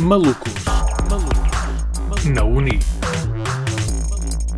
Malucos. 0.00 0.54
Na 2.34 2.42
Uni. 2.42 2.78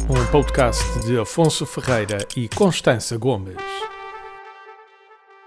Um 0.09 0.27
podcast 0.31 0.85
de 1.01 1.19
Afonso 1.19 1.67
Ferreira 1.67 2.19
e 2.37 2.49
Constança 2.49 3.17
Gomes. 3.17 3.57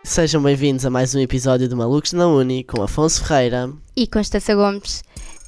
Sejam 0.04 0.44
bem-vindos 0.44 0.86
a 0.86 0.90
mais 0.90 1.16
um 1.16 1.20
episódio 1.20 1.70
de 1.70 1.76
Malucos 1.76 2.12
na 2.12 2.28
Uni 2.28 2.66
com 2.66 2.82
Afonso 2.82 3.24
Ferreira. 3.24 3.72
e 3.96 4.06
Constança 4.06 4.54
Gomes. 4.54 5.02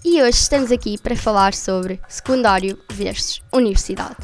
E 0.06 0.22
hoje 0.22 0.38
estamos 0.38 0.72
aqui 0.72 0.98
para 0.98 1.18
falar 1.18 1.54
sobre 1.54 2.00
secundário 2.08 2.80
versus 2.94 3.42
universidade. 3.54 4.16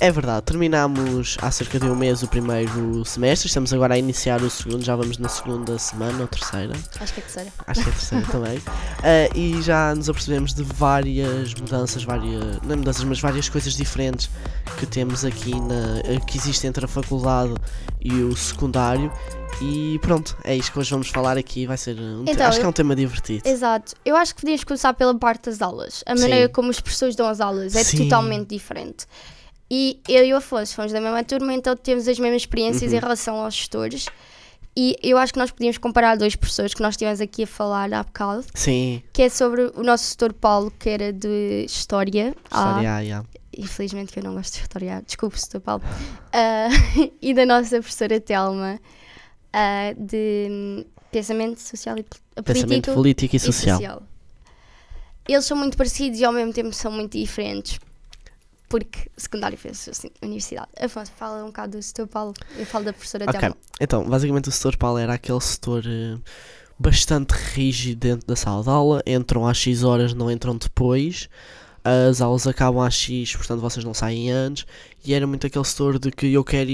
É 0.00 0.10
verdade, 0.10 0.42
terminamos 0.44 1.38
há 1.40 1.50
cerca 1.50 1.78
de 1.80 1.86
um 1.86 1.94
mês 1.94 2.22
o 2.22 2.28
primeiro 2.28 3.04
semestre, 3.06 3.46
estamos 3.46 3.72
agora 3.72 3.94
a 3.94 3.98
iniciar 3.98 4.42
o 4.42 4.50
segundo, 4.50 4.84
já 4.84 4.94
vamos 4.94 5.16
na 5.18 5.28
segunda 5.30 5.78
semana 5.78 6.20
ou 6.20 6.26
terceira, 6.28 6.74
Acho 7.00 7.14
que 7.14 7.20
é 7.20 7.22
terceira. 7.22 7.52
acho 7.66 7.80
que 7.82 7.88
é 7.88 7.92
a 7.92 7.94
terceira 7.94 8.26
também, 8.26 8.62
Ah, 9.02 9.34
e 9.34 9.62
já 9.62 9.94
nos 9.94 10.10
apercebemos 10.10 10.52
de 10.52 10.62
várias 10.62 11.54
mudanças, 11.54 12.04
várias, 12.04 12.60
não 12.62 12.72
é 12.72 12.76
mudanças, 12.76 13.04
mas 13.04 13.18
várias 13.20 13.48
coisas 13.48 13.74
diferentes 13.74 14.28
que 14.78 14.84
temos 14.84 15.24
aqui, 15.24 15.54
na, 15.58 16.00
eh, 16.04 16.20
que 16.26 16.36
existe 16.36 16.66
entre 16.66 16.84
a 16.84 16.88
faculdade 16.88 17.54
e 18.00 18.12
o 18.12 18.36
secundário. 18.36 19.10
E 19.62 19.98
pronto, 20.02 20.36
é 20.42 20.54
isto 20.56 20.72
que 20.72 20.78
hoje 20.80 20.90
vamos 20.90 21.08
falar 21.08 21.38
aqui. 21.38 21.64
Vai 21.64 21.76
ser 21.76 21.96
um 21.96 22.24
Então, 22.26 22.44
acho 22.48 22.58
que 22.58 22.66
é 22.66 22.68
um 22.68 22.72
tema 22.72 22.96
divertido. 22.96 23.48
Exato. 23.48 23.94
Eu 24.04 24.16
acho 24.16 24.34
que 24.34 24.40
podíamos 24.40 24.64
começar 24.64 24.92
pela 24.94 25.16
parte 25.16 25.44
das 25.48 25.62
aulas. 25.62 26.02
A 26.04 26.14
maneira 26.16 26.46
Sim. 26.48 26.52
como 26.52 26.70
os 26.70 26.80
professores 26.80 27.14
dão 27.14 27.28
as 27.28 27.40
aulas 27.40 27.76
é 27.76 27.84
Sim. 27.84 27.98
totalmente 27.98 28.48
diferente. 28.48 29.06
E 29.70 30.00
eu 30.08 30.24
e 30.24 30.32
o 30.32 30.36
Afonso 30.36 30.74
fomos 30.74 30.92
da 30.92 31.00
mesma 31.00 31.24
turma, 31.24 31.52
então 31.52 31.74
temos 31.76 32.06
as 32.06 32.18
mesmas 32.18 32.42
experiências 32.42 32.90
Uhum. 32.92 32.98
em 32.98 33.00
relação 33.00 33.36
aos 33.36 33.54
gestores. 33.54 34.06
E 34.76 34.96
eu 35.02 35.16
acho 35.18 35.32
que 35.32 35.38
nós 35.38 35.50
podíamos 35.52 35.78
comparar 35.78 36.16
dois 36.16 36.34
professores 36.34 36.74
que 36.74 36.82
nós 36.82 36.94
estivemos 36.94 37.20
aqui 37.20 37.44
a 37.44 37.46
falar 37.46 37.92
há 37.94 38.02
bocado, 38.02 38.44
Sim, 38.54 39.02
que 39.12 39.22
é 39.22 39.28
sobre 39.28 39.70
o 39.76 39.82
nosso 39.84 40.04
setor 40.04 40.32
Paulo, 40.32 40.70
que 40.70 40.88
era 40.90 41.12
de 41.12 41.64
História. 41.64 42.34
Ah, 42.50 42.70
história, 42.70 42.94
ah, 42.96 43.00
yeah. 43.00 43.28
infelizmente 43.56 44.12
que 44.12 44.18
eu 44.18 44.24
não 44.24 44.34
gosto 44.34 44.54
de 44.54 44.60
historiar, 44.62 45.00
desculpe, 45.02 45.40
Sr. 45.40 45.60
Paulo, 45.60 45.82
Ah, 46.32 46.68
e 47.22 47.32
da 47.32 47.46
nossa 47.46 47.78
professora 47.80 48.20
Telma, 48.20 48.80
ah, 49.52 49.94
de 49.96 50.48
hum, 50.50 50.84
Pensamento 51.12 51.60
Social 51.60 51.96
e 51.96 52.02
Pol- 52.02 52.42
pensamento 52.42 52.92
Político 52.92 52.94
político 52.94 53.36
e 53.36 53.38
e 53.38 53.40
social. 53.40 54.02
Eles 55.28 55.44
são 55.44 55.56
muito 55.56 55.76
parecidos 55.76 56.18
e 56.18 56.24
ao 56.24 56.32
mesmo 56.32 56.52
tempo 56.52 56.72
são 56.72 56.90
muito 56.90 57.16
diferentes, 57.16 57.78
porque 58.80 59.08
secundário 59.16 59.56
fez 59.56 59.88
assim, 59.88 60.10
universidade. 60.20 60.66
Afonso, 60.80 61.12
fala 61.16 61.44
um 61.44 61.46
bocado 61.46 61.78
do 61.78 61.82
Sr. 61.82 62.08
Paulo, 62.08 62.34
eu 62.58 62.66
falo 62.66 62.84
da 62.86 62.92
professora 62.92 63.24
Ok, 63.28 63.38
Telma. 63.38 63.56
então, 63.80 64.04
basicamente 64.08 64.48
o 64.48 64.52
setor 64.52 64.76
Paulo 64.76 64.98
era 64.98 65.14
aquele 65.14 65.40
setor 65.40 65.84
eh, 65.86 66.18
bastante 66.76 67.30
rígido 67.30 68.00
dentro 68.00 68.26
da 68.26 68.34
sala 68.34 68.64
de 68.64 68.68
aula. 68.70 69.00
Entram 69.06 69.46
às 69.46 69.58
X 69.58 69.84
horas, 69.84 70.12
não 70.12 70.28
entram 70.28 70.56
depois. 70.56 71.28
As 71.84 72.20
aulas 72.20 72.48
acabam 72.48 72.82
às 72.82 72.94
X, 72.94 73.36
portanto 73.36 73.60
vocês 73.60 73.84
não 73.84 73.94
saem 73.94 74.32
antes. 74.32 74.66
E 75.04 75.14
era 75.14 75.24
muito 75.24 75.46
aquele 75.46 75.64
setor 75.64 75.98
de 76.00 76.10
que 76.10 76.32
eu 76.32 76.42
quero, 76.42 76.70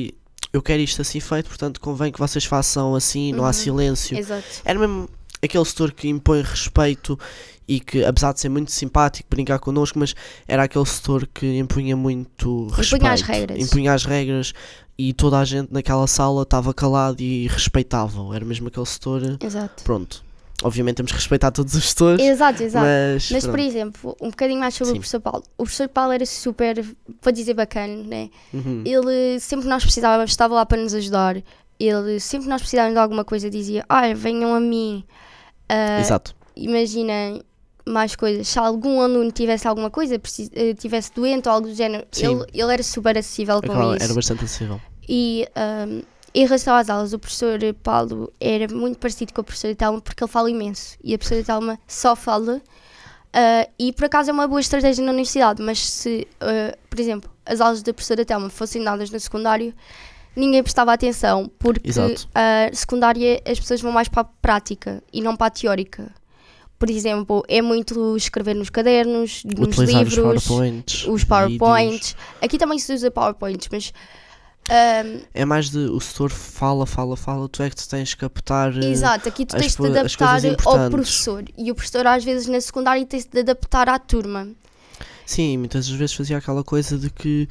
eu 0.55 0.63
quero 0.63 0.81
isto 0.81 1.03
assim 1.03 1.21
feito, 1.21 1.49
portanto 1.49 1.81
convém 1.83 2.11
que 2.11 2.19
vocês 2.19 2.47
façam 2.47 2.95
assim, 2.95 3.31
não 3.33 3.45
há 3.45 3.49
Uhum. 3.49 3.53
silêncio. 3.53 4.17
Exato. 4.17 4.45
Era 4.65 4.79
mesmo 4.79 5.07
aquele 5.43 5.65
setor 5.65 5.93
que 5.93 6.09
impõe 6.09 6.43
respeito 6.43 7.19
e 7.67 7.79
que, 7.79 8.05
apesar 8.05 8.33
de 8.33 8.41
ser 8.41 8.49
muito 8.49 8.73
simpático, 8.73 9.29
brincar 9.31 9.59
connosco, 9.59 9.99
mas 9.99 10.15
era 10.49 10.65
aquele 10.65 10.87
setor 10.87 11.27
que 11.33 11.59
impunha 11.59 11.97
muito 11.97 12.67
respeito. 12.69 13.07
as 13.07 13.23
regras. 13.23 13.59
Impunha 13.61 13.93
as 13.93 14.05
regras 14.05 14.53
e 14.99 15.13
toda 15.13 15.39
a 15.39 15.45
gente 15.45 15.73
naquela 15.73 16.07
sala 16.07 16.43
estava 16.43 16.75
calado 16.75 17.23
e 17.23 17.47
respeitava. 17.47 18.35
Era 18.35 18.45
mesmo 18.45 18.69
aquele 18.69 18.87
setor. 18.87 19.39
Exato. 19.41 19.85
Pronto. 19.85 20.25
Obviamente 20.63 20.97
temos 20.97 21.13
que 21.13 21.17
respeitar 21.17 21.51
todos 21.51 21.75
os 21.75 21.89
setores, 21.89 22.21
Exato, 22.21 22.63
exato. 22.63 22.85
mas. 22.85 23.31
Mas, 23.31 23.47
por 23.47 23.59
exemplo, 23.59 24.17
um 24.21 24.29
bocadinho 24.29 24.61
mais 24.61 24.75
sobre 24.75 24.93
Sim. 24.93 24.99
o 24.99 25.01
professor 25.01 25.21
Paulo. 25.21 25.45
O 25.57 25.63
professor 25.65 25.89
Paulo 25.89 26.13
era 26.13 26.27
super, 26.27 26.85
vou 27.23 27.33
dizer, 27.33 27.55
bacana, 27.55 28.03
né? 28.03 28.29
Uhum. 28.53 28.83
Ele, 28.85 29.41
sempre 29.41 29.63
que 29.63 29.71
nós 29.71 29.83
precisávamos, 29.83 30.31
estava 30.31 30.55
lá 30.55 30.67
para 30.67 30.83
nos 30.83 30.93
ajudar. 30.93 31.43
Ele, 31.79 32.21
sempre 32.21 32.45
que 32.45 32.51
nós 32.51 32.61
precisávamos 32.61 32.95
de 32.95 33.01
alguma 33.01 33.25
coisa, 33.25 33.49
dizia: 33.49 33.87
Olha, 33.89 34.15
venham 34.15 34.55
a 34.55 34.61
mim. 34.61 35.03
Ah, 35.73 36.01
Exato. 36.01 36.35
Imaginem 36.57 37.43
mais 37.87 38.15
coisas. 38.15 38.47
Se 38.49 38.59
algum 38.59 39.01
aluno 39.01 39.31
tivesse 39.33 39.67
alguma 39.67 39.91
coisa, 39.91 40.19
precis- 40.19 40.51
eh, 40.53 40.75
tivesse 40.75 41.13
doente 41.15 41.49
ou 41.49 41.55
algo 41.55 41.69
do 41.69 41.75
género, 41.75 42.07
ele, 42.17 42.45
ele 42.53 42.73
era 42.73 42.83
super 42.83 43.17
acessível 43.17 43.61
com 43.63 43.73
Aquela- 43.73 43.97
isso. 43.97 44.05
Era 44.05 44.15
bastante 44.15 44.45
acessível. 44.45 44.81
E 45.09 45.47
ahm, 45.57 46.03
em 46.35 46.45
relação 46.47 46.75
às 46.77 46.89
aulas, 46.91 47.13
o 47.13 47.19
professor 47.19 47.59
Paulo 47.83 48.33
era 48.41 48.73
muito 48.73 48.99
parecido 48.99 49.33
com 49.33 49.41
a 49.41 49.45
professora 49.45 49.75
Telma 49.75 50.01
porque 50.01 50.23
ele 50.23 50.31
fala 50.31 50.51
imenso 50.51 50.97
e 51.03 51.15
a 51.15 51.19
professora 51.19 51.43
Telma 51.45 51.79
só 51.89 52.15
fala. 52.15 52.61
ah, 53.33 53.67
e 53.79 53.93
por 53.93 54.05
acaso 54.05 54.31
é 54.31 54.33
uma 54.33 54.47
boa 54.49 54.61
estratégia 54.61 55.05
na 55.05 55.13
universidade, 55.13 55.63
mas 55.63 55.79
se, 55.81 56.27
ah, 56.41 56.77
por 56.89 57.01
exemplo, 57.01 57.31
as 57.47 57.61
aulas 57.61 57.83
da 57.83 57.93
professora 57.95 58.25
Telma 58.25 58.51
fossem 58.51 58.83
dadas 58.85 59.11
no 59.11 59.19
secundário, 59.19 59.73
ninguém 60.37 60.63
prestava 60.63 60.93
atenção 60.93 61.51
porque 61.59 61.89
Exato. 61.91 62.29
a 62.35 62.71
secundária 62.73 63.41
as 63.47 63.59
pessoas 63.59 63.81
vão 63.81 63.93
mais 63.93 64.09
para 64.09 64.23
a 64.23 64.25
prática 64.25 65.03
e 65.13 65.21
não 65.21 65.37
para 65.37 65.49
a 65.49 65.51
teórica. 65.51 66.11
Por 66.79 66.89
exemplo, 66.89 67.45
é 67.47 67.61
muito 67.61 68.17
escrever 68.17 68.55
nos 68.55 68.71
cadernos, 68.71 69.45
nos 69.45 69.67
Utilizar 69.77 70.03
os 70.07 70.13
livros, 70.15 70.47
PowerPoints. 70.47 71.07
os. 71.07 71.25
PowerPoints. 71.25 72.17
Aqui 72.41 72.57
também 72.57 72.79
se 72.79 72.91
usa 72.95 73.11
PowerPoints, 73.11 73.69
mas 73.71 73.93
ahm, 74.71 75.21
É 75.35 75.45
mais 75.45 75.69
de 75.69 75.77
o 75.79 76.01
setor 76.01 76.31
fala, 76.31 76.87
fala, 76.87 77.19
fala, 77.19 77.47
tu 77.51 77.63
é 77.63 77.69
que 77.69 77.77
te 77.77 77.87
tens 77.87 78.15
que 78.15 78.21
captar. 78.21 78.73
eh, 78.83 78.87
Exato, 78.93 79.29
aqui 79.29 79.45
tu 79.45 79.57
tens 79.57 79.77
de 79.77 79.87
adaptar 79.87 80.41
ao 80.65 80.91
professor 80.91 81.45
e 81.59 81.71
o 81.71 81.75
professor 81.75 82.07
às 82.07 82.25
vezes 82.25 82.47
na 82.47 82.61
secundária 82.63 83.05
tem 83.05 83.21
de 83.31 83.41
adaptar 83.41 83.87
à 83.89 83.99
turma. 83.99 84.49
Sim, 85.27 85.59
muitas 85.59 85.87
das 85.87 85.97
vezes 85.99 86.15
fazia 86.17 86.39
aquela 86.39 86.65
coisa 86.65 86.97
de 86.97 87.11
que 87.11 87.47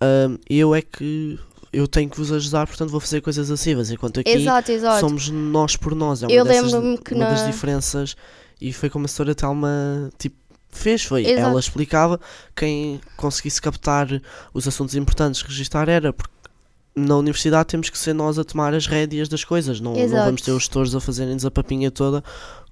ahm, 0.00 0.36
eu 0.48 0.72
é 0.74 0.82
que 0.82 1.36
eu 1.72 1.86
tenho 1.86 2.08
que 2.08 2.16
vos 2.16 2.32
ajudar, 2.32 2.66
portanto 2.66 2.90
vou 2.90 3.00
fazer 3.00 3.20
coisas 3.20 3.50
acessíveis, 3.50 3.90
enquanto 3.90 4.20
aqui 4.20 4.30
exato, 4.30 4.72
exato. 4.72 5.00
somos 5.00 5.28
nós 5.28 5.76
por 5.76 5.94
nós. 5.94 6.22
É 6.22 6.26
uma, 6.26 6.32
Eu 6.32 6.44
dessas- 6.44 6.72
que 7.04 7.14
uma 7.14 7.26
das 7.26 7.46
diferenças 7.46 8.16
e 8.60 8.72
foi 8.72 8.88
como 8.90 9.04
a 9.04 9.08
senhora 9.08 9.34
Telma 9.34 10.10
tipo, 10.18 10.36
fez, 10.70 11.04
foi. 11.04 11.26
Exato. 11.26 11.50
Ela 11.50 11.60
explicava, 11.60 12.20
quem 12.56 13.00
conseguisse 13.16 13.60
captar 13.60 14.08
os 14.52 14.66
assuntos 14.66 14.94
importantes, 14.94 15.42
registar 15.42 15.88
era, 15.88 16.12
porque 16.12 16.32
na 16.96 17.16
universidade 17.16 17.68
temos 17.68 17.90
que 17.90 17.98
ser 17.98 18.12
nós 18.12 18.38
a 18.38 18.44
tomar 18.44 18.74
as 18.74 18.86
rédeas 18.86 19.28
das 19.28 19.44
coisas, 19.44 19.80
não, 19.80 19.94
não 19.94 20.08
vamos 20.08 20.42
ter 20.42 20.50
os 20.50 20.62
gestores 20.62 20.94
a 20.94 21.00
fazerem-nos 21.00 21.44
a 21.46 21.50
papinha 21.50 21.90
toda, 21.90 22.24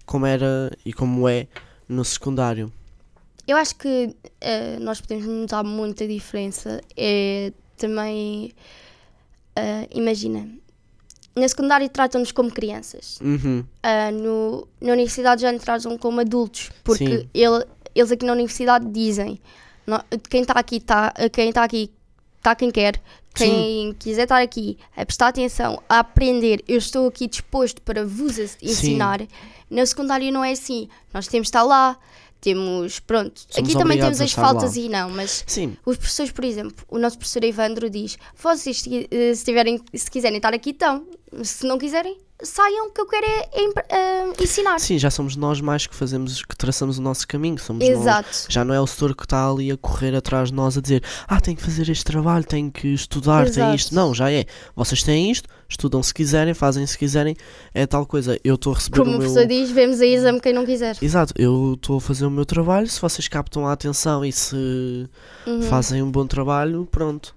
como 0.05 0.27
era 0.27 0.71
e 0.85 0.93
como 0.93 1.29
é 1.29 1.47
no 1.89 2.05
secundário. 2.05 2.73
Eu 3.47 3.57
acho 3.57 3.77
que 3.77 4.13
eh, 4.41 4.77
nós 4.81 5.01
podemos 5.01 5.25
notar 5.27 5.63
muita 5.63 6.07
diferença. 6.09 6.81
É 6.97 7.53
também, 7.77 8.53
eh, 9.57 9.89
imagina, 9.93 10.49
na 11.35 11.49
secundária 11.49 11.89
tratam-nos 11.89 12.33
como 12.33 12.51
crianças. 12.51 13.19
Uhum. 13.21 13.65
Ah, 13.83 14.11
no, 14.11 14.67
na 14.81 14.93
universidade 14.93 15.43
já 15.43 15.53
nos 15.53 15.63
tratam 15.63 15.97
como 15.99 16.21
adultos, 16.21 16.71
porque 16.85 17.07
Sim. 17.07 17.29
ele- 17.35 17.67
eles 17.95 18.13
aqui 18.13 18.25
na 18.25 18.33
universidade 18.33 18.87
dizem 18.91 19.41
"Nó- 19.87 20.03
quem 20.31 20.43
está 20.43 20.55
aqui 20.55 20.77
está 20.77 21.13
quem 21.33 21.49
está 21.49 21.65
aqui 21.65 21.91
está 22.39 22.55
quem 22.55 22.71
quer 22.71 23.01
quem 23.35 23.93
quiser 23.99 24.23
estar 24.25 24.41
aqui 24.43 24.79
a 24.97 25.05
prestar 25.05 25.29
atenção 25.29 25.83
a 25.89 25.99
aprender 26.01 26.63
eu 26.67 26.79
estou 26.79 27.07
aqui 27.09 27.27
disposto 27.29 27.81
para 27.83 28.05
vos 28.05 28.39
ensinar 28.63 29.21
na 29.71 29.85
secundária 29.87 30.31
não 30.33 30.43
é 30.45 30.53
assim 30.53 30.89
nós 31.13 31.27
temos 31.29 31.47
de 31.47 31.49
estar 31.51 31.63
lá 31.63 31.99
temos 32.41 33.01
pronto 33.01 33.41
Somos 33.49 33.71
aqui 33.71 33.79
também 33.79 33.99
temos 33.99 34.21
as 34.21 34.33
faltas 34.33 34.77
lá. 34.77 34.83
e 34.83 34.89
não 34.89 35.11
mas 35.11 35.45
Sim, 35.47 35.77
os 35.85 35.97
professores, 35.97 36.33
por 36.33 36.45
exemplo, 36.45 36.85
o 36.89 36.99
nosso 36.99 37.19
professor 37.19 37.45
Evandro 37.45 37.89
diz: 37.91 38.19
vocês, 38.37 38.85
eh, 39.11 39.35
se 39.35 39.45
tiverem, 39.45 39.81
se 39.95 40.11
quiserem 40.11 40.37
estar 40.37 40.55
aqui, 40.55 40.71
estão. 40.71 41.07
Se 41.43 41.67
não 41.67 41.77
quiserem, 41.79 42.17
saiam, 42.43 42.91
que 42.91 43.01
eu 43.01 43.07
quero 43.07 43.25
é, 43.27 43.49
é 43.53 43.65
eh, 43.91 44.33
ensinar. 44.43 44.79
sim, 44.79 44.99
já 44.99 45.11
somos 45.11 45.37
nós 45.37 45.61
mais 45.61 45.87
que 45.87 45.95
fazemos, 45.95 46.43
que 46.45 46.57
traçamos 46.57 46.99
o 46.99 47.03
nosso 47.03 47.27
caminho, 47.27 47.59
somos 47.59 47.89
nós. 47.89 47.99
Exato. 47.99 48.47
Já 48.49 48.65
não 48.65 48.75
é 48.75 48.81
o 48.81 48.87
setor 48.87 49.15
que 49.15 49.25
está 49.25 49.49
ali 49.51 49.71
a 49.71 49.77
correr 49.77 50.15
atrás 50.15 50.49
de 50.51 50.55
nós 50.55 50.77
a 50.77 50.81
dizer 50.81 51.03
Ah, 51.27 51.41
tenho 51.41 51.57
que 51.57 51.63
fazer 51.63 51.89
este 51.91 52.05
trabalho, 52.05 52.45
tenho 52.45 52.71
que 52.71 52.89
estudar, 52.89 53.47
Exato. 53.47 53.75
isto. 53.75 53.95
Não, 53.95 54.15
já 54.15 54.31
é. 54.31 54.45
Vocês 54.75 55.03
têm 55.03 55.31
isto, 55.31 55.49
estudam 55.69 56.03
se 56.03 56.13
quiserem, 56.13 56.53
fazem 56.55 56.87
se 56.87 56.99
quiserem. 56.99 57.37
É 57.73 57.87
tal 57.87 58.05
coisa. 58.07 58.39
Eu 58.45 58.57
estou 58.57 58.73
a 58.73 58.77
receber 58.77 58.99
Como 58.99 59.11
o 59.13 59.15
o 59.15 59.19
meu. 59.19 59.29
professor 59.29 59.49
diz, 59.49 59.71
vemos 59.71 60.01
a 60.01 60.07
exame 60.07 60.41
quem 60.41 60.53
não 60.53 60.67
quiser. 60.67 60.97
Exato, 61.01 61.33
eu 61.37 61.75
estou 61.75 61.97
a 61.97 62.01
fazer 62.01 62.27
o 62.27 62.31
meu 62.31 62.45
trabalho. 62.45 62.87
Se 62.89 63.01
vocês 63.01 63.29
captam 63.29 63.67
a 63.67 63.73
atenção 63.73 64.25
e 64.25 64.33
se 64.33 65.09
Uhum. 65.47 65.63
fazem 65.63 66.03
um 66.03 66.11
bom 66.11 66.27
trabalho, 66.27 66.87
pronto. 66.91 67.35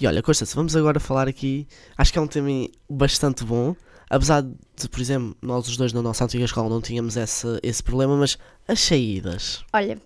E 0.00 0.06
olha, 0.06 0.22
Constância, 0.22 0.54
vamos 0.54 0.76
agora 0.76 1.00
falar 1.00 1.26
aqui. 1.26 1.66
Acho 1.96 2.12
que 2.12 2.18
é 2.18 2.22
um 2.22 2.26
tema 2.28 2.48
bastante 2.88 3.42
bom. 3.42 3.74
Apesar 4.10 4.42
de, 4.42 4.88
por 4.88 5.00
exemplo, 5.00 5.36
nós 5.42 5.68
os 5.68 5.76
dois 5.76 5.92
na 5.92 6.00
nossa 6.02 6.24
antiga 6.24 6.44
escola 6.44 6.68
não 6.68 6.80
tínhamos 6.80 7.16
essa, 7.16 7.58
esse 7.62 7.82
problema, 7.82 8.16
mas 8.16 8.38
as 8.66 8.80
saídas. 8.80 9.62
Olha, 9.72 9.98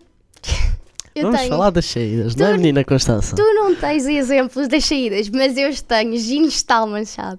eu 1.15 1.23
Vamos 1.25 1.39
tenho. 1.41 1.51
falar 1.53 1.71
das 1.71 1.87
saídas, 1.87 2.35
não 2.35 2.47
é, 2.47 2.51
Tu- 2.53 2.57
menina 2.57 2.85
Constança? 2.85 3.37
Tu 3.37 3.43
não 3.55 3.75
tens 3.77 4.05
exemplos 4.07 4.67
das 4.69 4.85
saídas, 4.85 5.29
mas 5.29 5.57
eu 5.57 5.69
os 5.71 5.81
tenho. 5.81 6.17
Gino 6.19 6.47
está 6.47 6.85
manchado. 6.87 7.39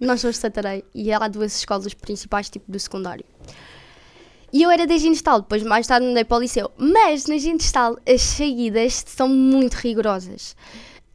Nós 0.00 0.20
somos 0.20 0.36
de 0.36 0.40
Santarém 0.40 0.82
e 0.94 1.12
há 1.12 1.28
duas 1.28 1.54
escolas 1.56 1.92
principais, 1.94 2.48
tipo 2.48 2.70
do 2.72 2.78
secundário. 2.78 3.24
E 4.52 4.62
eu 4.62 4.70
era 4.70 4.84
da 4.86 4.96
Ginestal, 4.96 5.42
depois 5.42 5.62
mais 5.62 5.86
tarde 5.86 6.06
mudei 6.06 6.24
para 6.24 6.38
o 6.38 6.40
liceu. 6.40 6.70
Mas 6.76 7.26
na 7.26 7.36
Ginestal 7.38 7.96
as 8.08 8.20
saídas 8.22 9.04
são 9.06 9.28
muito 9.28 9.74
rigorosas. 9.74 10.56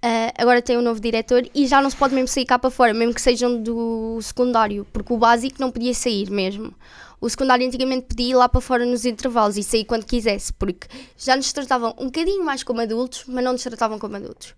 Ah, 0.08 0.32
agora 0.38 0.62
tem 0.62 0.78
um 0.78 0.84
novo 0.84 1.00
diretor 1.00 1.50
e 1.52 1.66
já 1.66 1.82
não 1.82 1.90
se 1.90 1.96
pode 1.96 2.14
mesmo 2.14 2.28
sair 2.28 2.46
cá 2.46 2.60
para 2.60 2.70
fora, 2.70 2.94
mesmo 2.94 3.12
que 3.12 3.20
sejam 3.20 3.60
do 3.60 4.20
secundário, 4.22 4.86
porque 4.94 5.12
o 5.12 5.18
básico 5.18 5.60
não 5.60 5.72
podia 5.72 5.96
sair 5.96 6.30
mesmo. 6.30 6.72
O 7.20 7.28
secundário 7.28 7.66
antigamente 7.66 8.06
podia 8.06 8.30
ir 8.30 8.36
lá 8.36 8.48
para 8.48 8.62
fora 8.62 8.86
nos 8.86 9.04
intervalos 9.04 9.58
e 9.58 9.64
sair 9.64 9.84
quando 9.84 10.06
quisesse, 10.06 10.54
porque 10.54 10.88
já 11.18 11.36
nos 11.36 11.52
tratavam 11.52 11.96
um 11.98 12.06
bocadinho 12.06 12.46
mais 12.46 12.62
como 12.62 12.82
adultos, 12.82 13.24
mas 13.26 13.44
não 13.44 13.54
nos 13.54 13.64
tratavam 13.64 13.98
como 13.98 14.16
adultos. 14.16 14.54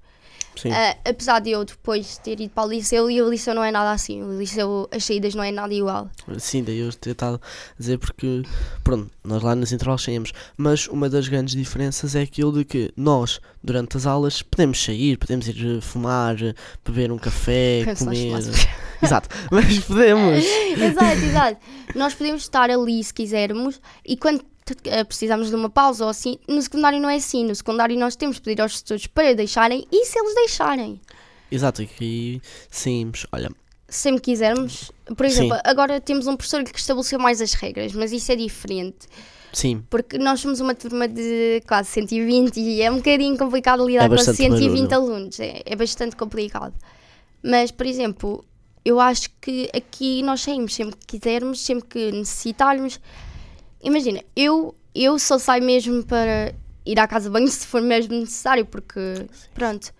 Sim. 0.58 0.72
Ah, 0.72 0.96
apesar 1.06 1.40
de 1.40 1.52
eu 1.52 1.64
depois 1.64 2.18
ter 2.18 2.40
ido 2.40 2.50
para 2.50 2.66
o 2.66 2.70
liceu, 2.70 3.10
e 3.10 3.22
o 3.22 3.30
liceu 3.30 3.54
não 3.54 3.64
é 3.64 3.72
nada 3.72 3.92
assim. 3.92 4.24
O 4.24 4.38
liceu, 4.38 4.88
as 4.92 5.04
saídas 5.04 5.36
não 5.36 5.44
é 5.44 5.52
nada 5.52 5.74
igual. 5.74 6.10
Sim, 6.38 6.64
daí 6.64 6.80
eu 6.80 6.92
ter 6.94 7.12
estado 7.12 7.40
a 7.44 7.80
dizer 7.80 7.98
porque, 7.98 8.44
pronto, 8.84 9.10
nós 9.24 9.44
lá 9.44 9.56
nos 9.56 9.72
intervalos 9.72 10.04
saímos, 10.04 10.34
mas 10.56 10.88
uma 10.88 11.10
das 11.10 11.28
grandes 11.28 11.56
diferenças 11.56 12.16
é 12.16 12.22
aquilo 12.22 12.52
de 12.52 12.66
que 12.66 12.92
nós, 12.96 13.40
durante 13.64 13.98
as 13.98 14.06
aulas, 14.06 14.42
podemos 14.42 14.84
sair, 14.84 15.18
podemos 15.18 15.48
ir 15.48 15.78
eh, 15.78 15.82
fumar, 15.82 16.36
eh, 16.42 16.54
beber 16.86 17.12
um 17.12 17.18
café, 17.18 17.86
comer. 17.98 18.34
Exato, 19.02 19.30
mas 19.52 19.80
podemos. 19.80 20.44
exato, 20.74 21.24
exato. 21.24 21.62
Nós 21.94 22.16
podemos 22.16 22.42
estar 22.42 22.70
ali 22.70 23.04
se 23.04 23.14
quisermos 23.14 23.80
e 24.04 24.18
quando 24.18 24.44
precisamos 25.08 25.50
de 25.50 25.56
uma 25.56 25.70
pausa 25.70 26.04
ou 26.06 26.10
assim, 26.10 26.38
no 26.48 26.62
secundário 26.62 27.00
não 27.00 27.10
é 27.10 27.16
assim. 27.16 27.44
No 27.46 27.56
secundário 27.56 27.98
nós 27.98 28.16
temos 28.16 28.38
de 28.38 28.42
pedir 28.42 28.62
aos 28.62 28.74
professores 28.74 29.08
para 29.08 29.34
deixarem 29.36 29.88
e 29.92 30.06
se 30.06 30.18
eles 30.20 30.36
deixarem. 30.36 31.00
Exato, 31.52 31.82
e 32.02 32.42
sim, 32.70 33.12
olha, 33.32 33.50
Sempre 33.90 34.22
quisermos. 34.22 34.92
Por 35.16 35.26
Sim. 35.30 35.46
exemplo, 35.46 35.58
agora 35.64 36.02
temos 36.02 36.28
um 36.28 36.36
professor 36.36 36.62
que 36.66 36.78
estabeleceu 36.78 37.18
mais 37.20 37.42
as 37.42 37.54
regras, 37.54 37.94
mas 37.94 38.12
isso 38.12 38.30
é 38.34 38.36
diferente. 38.36 39.08
sim, 39.54 39.82
Porque 39.90 40.18
nós 40.18 40.42
somos 40.42 40.60
uma 40.60 40.76
turma 40.76 41.08
de 41.08 41.62
quase 41.66 41.88
120 41.92 42.58
e 42.60 42.82
é 42.82 42.92
um 42.92 42.98
bocadinho 42.98 43.38
complicado 43.38 43.88
lidar 43.88 44.04
É 44.04 44.10
com 44.10 44.16
bastante 44.16 44.36
120 44.38 44.90
barulho. 44.90 44.94
alunos. 44.94 45.40
É, 45.40 45.62
é 45.66 45.74
bastante 45.78 46.18
complicado. 46.18 46.74
Mas, 47.42 47.72
por 47.72 47.86
exemplo, 47.86 48.44
eu 48.84 49.00
acho 49.00 49.30
que 49.40 49.70
aqui 49.74 50.22
nós 50.22 50.42
saímos 50.42 50.76
sempre 50.76 50.98
que 50.98 51.18
quisermos, 51.18 51.62
sempre 51.62 51.88
que 51.88 52.12
necessitarmos. 52.12 53.00
Imagina, 53.82 54.22
eu, 54.36 54.76
eu 54.94 55.18
só 55.20 55.38
saio 55.38 55.64
mesmo 55.64 56.04
para 56.04 56.54
ir 56.86 57.00
à 57.00 57.08
casa 57.08 57.30
de 57.30 57.34
banho 57.34 57.48
se 57.48 57.66
for 57.68 57.82
mesmo 57.82 58.16
necessário, 58.20 58.66
porque 58.66 59.26
pronto. 59.54 59.94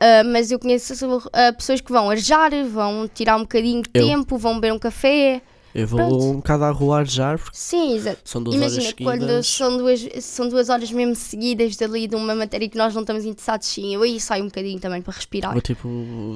Ah, 0.00 0.22
mas 0.24 0.50
eu 0.50 0.58
conheço 0.58 0.94
ah, 1.32 1.52
pessoas 1.52 1.80
que 1.80 1.90
vão 1.90 2.08
arejar, 2.10 2.50
vão 2.64 3.08
tirar 3.08 3.36
um 3.36 3.40
bocadinho 3.42 3.82
de 3.82 3.90
Eu. 3.92 4.06
tempo, 4.06 4.38
vão 4.38 4.54
beber 4.54 4.72
um 4.72 4.78
café. 4.78 5.42
Eu 5.74 5.86
vou 5.86 5.98
Pronto. 5.98 6.24
um 6.24 6.36
bocado 6.36 6.64
à 6.64 6.70
rua 6.70 7.04
já, 7.04 7.36
porque 7.36 7.56
Sim, 7.56 7.94
exato. 7.94 8.20
são 8.24 8.42
duas 8.42 8.56
horas 8.56 8.72
Imagina, 8.74 8.94
quando 9.04 9.20
seguidas. 9.20 9.46
são 9.46 9.76
duas, 9.76 10.08
são 10.20 10.48
duas 10.48 10.68
horas 10.68 10.90
mesmo 10.90 11.14
seguidas 11.14 11.76
dali 11.76 12.06
de 12.06 12.16
uma 12.16 12.34
matéria 12.34 12.68
que 12.68 12.76
nós 12.78 12.94
não 12.94 13.02
estamos 13.02 13.24
interessados, 13.24 13.66
sim, 13.68 13.94
eu 13.94 14.02
aí 14.02 14.18
saio 14.20 14.44
um 14.44 14.46
bocadinho 14.48 14.80
também 14.80 15.02
para 15.02 15.12
respirar. 15.12 15.52
Vou 15.52 15.60
tipo, 15.62 15.88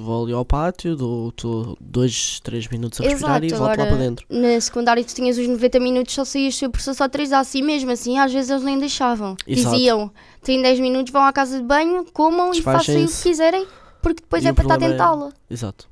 vou 0.05 0.25
ali 0.25 0.33
ao 0.33 0.45
pátio, 0.45 0.95
dou, 0.97 1.33
dou 1.41 1.77
dois, 1.81 2.41
três 2.41 2.69
minutos 2.69 3.01
a 3.01 3.05
respirar 3.05 3.43
Exato, 3.43 3.47
e 3.47 3.49
volto 3.51 3.63
lá 3.69 3.73
agora- 3.73 3.89
para 3.89 3.99
dentro. 3.99 4.27
Na 4.29 4.61
secundária 4.61 5.03
tu 5.05 5.15
tinhas 5.15 5.39
os 5.39 5.47
90 5.49 5.81
minutos, 5.81 6.15
só 6.15 6.25
saías 6.25 6.55
se 6.55 6.67
o 6.67 6.71
professor 6.71 6.95
só 6.95 7.05
autorizar 7.05 7.41
assim 7.41 7.63
mesmo, 7.63 7.91
assim, 7.91 8.19
às 8.19 8.33
vezes 8.33 8.51
eles 8.51 8.63
nem 8.63 8.79
deixavam. 8.79 9.37
Exato. 9.47 9.75
Diziam, 9.77 10.11
têm 10.43 10.61
10 10.61 10.79
minutos, 10.81 11.13
vão 11.13 11.23
à 11.23 11.33
casa 11.33 11.57
de 11.59 11.65
banho, 11.65 12.05
comam 12.13 12.53
e 12.53 12.61
façam 12.63 13.03
o 13.03 13.07
que 13.09 13.23
quiserem, 13.23 13.67
porque 14.03 14.21
depois 14.23 14.45
E 14.45 14.49
é 14.49 14.53
para 14.53 14.65
estar 14.65 14.77
dentro 14.77 14.97
é- 14.97 15.01
aula. 15.01 15.33
Exato. 15.51 15.89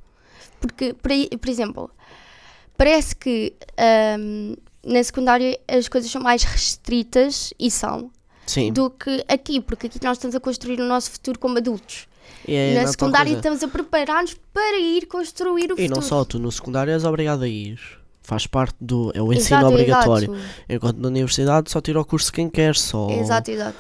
Porque, 0.60 0.92
por, 0.92 1.10
por 1.38 1.48
exemplo, 1.48 1.90
parece 2.80 3.14
que 3.14 3.52
ahm, 3.76 4.54
na 4.82 5.04
secundária 5.04 5.58
as 5.68 5.86
coisas 5.86 6.10
são 6.10 6.22
mais 6.22 6.42
restritas, 6.42 7.52
e 7.58 7.70
são, 7.70 8.10
Sim. 8.46 8.72
do 8.72 8.88
que 8.88 9.22
aqui, 9.28 9.60
porque 9.60 9.86
aqui 9.86 9.98
nós 10.02 10.16
estamos 10.16 10.34
a 10.34 10.40
construir 10.40 10.80
o 10.80 10.84
nosso 10.86 11.10
futuro 11.10 11.38
como 11.38 11.58
adultos. 11.58 12.08
E 12.48 12.54
é 12.54 12.80
na 12.82 12.86
secundária 12.86 13.34
estamos 13.34 13.62
a 13.62 13.68
preparar-nos 13.68 14.34
para 14.52 14.78
ir 14.78 15.06
construir 15.06 15.70
o 15.72 15.74
E 15.74 15.82
futuro. 15.82 15.94
não 15.94 16.00
só, 16.02 16.24
tu 16.24 16.38
no 16.38 16.50
secundário 16.50 16.90
és 16.92 17.04
obrigado 17.04 17.42
a 17.42 17.48
ir. 17.48 17.78
Faz 18.22 18.46
parte 18.46 18.76
do. 18.80 19.10
É 19.14 19.20
o 19.20 19.30
ensino 19.32 19.58
Exato, 19.58 19.66
obrigatório. 19.66 20.34
Exato, 20.34 20.50
Enquanto 20.68 20.96
na 20.98 21.08
universidade 21.08 21.70
só 21.70 21.80
tira 21.82 22.00
o 22.00 22.04
curso 22.04 22.32
quem 22.32 22.48
quer, 22.48 22.74
só. 22.76 23.10
exato. 23.10 23.50
exato. 23.50 23.76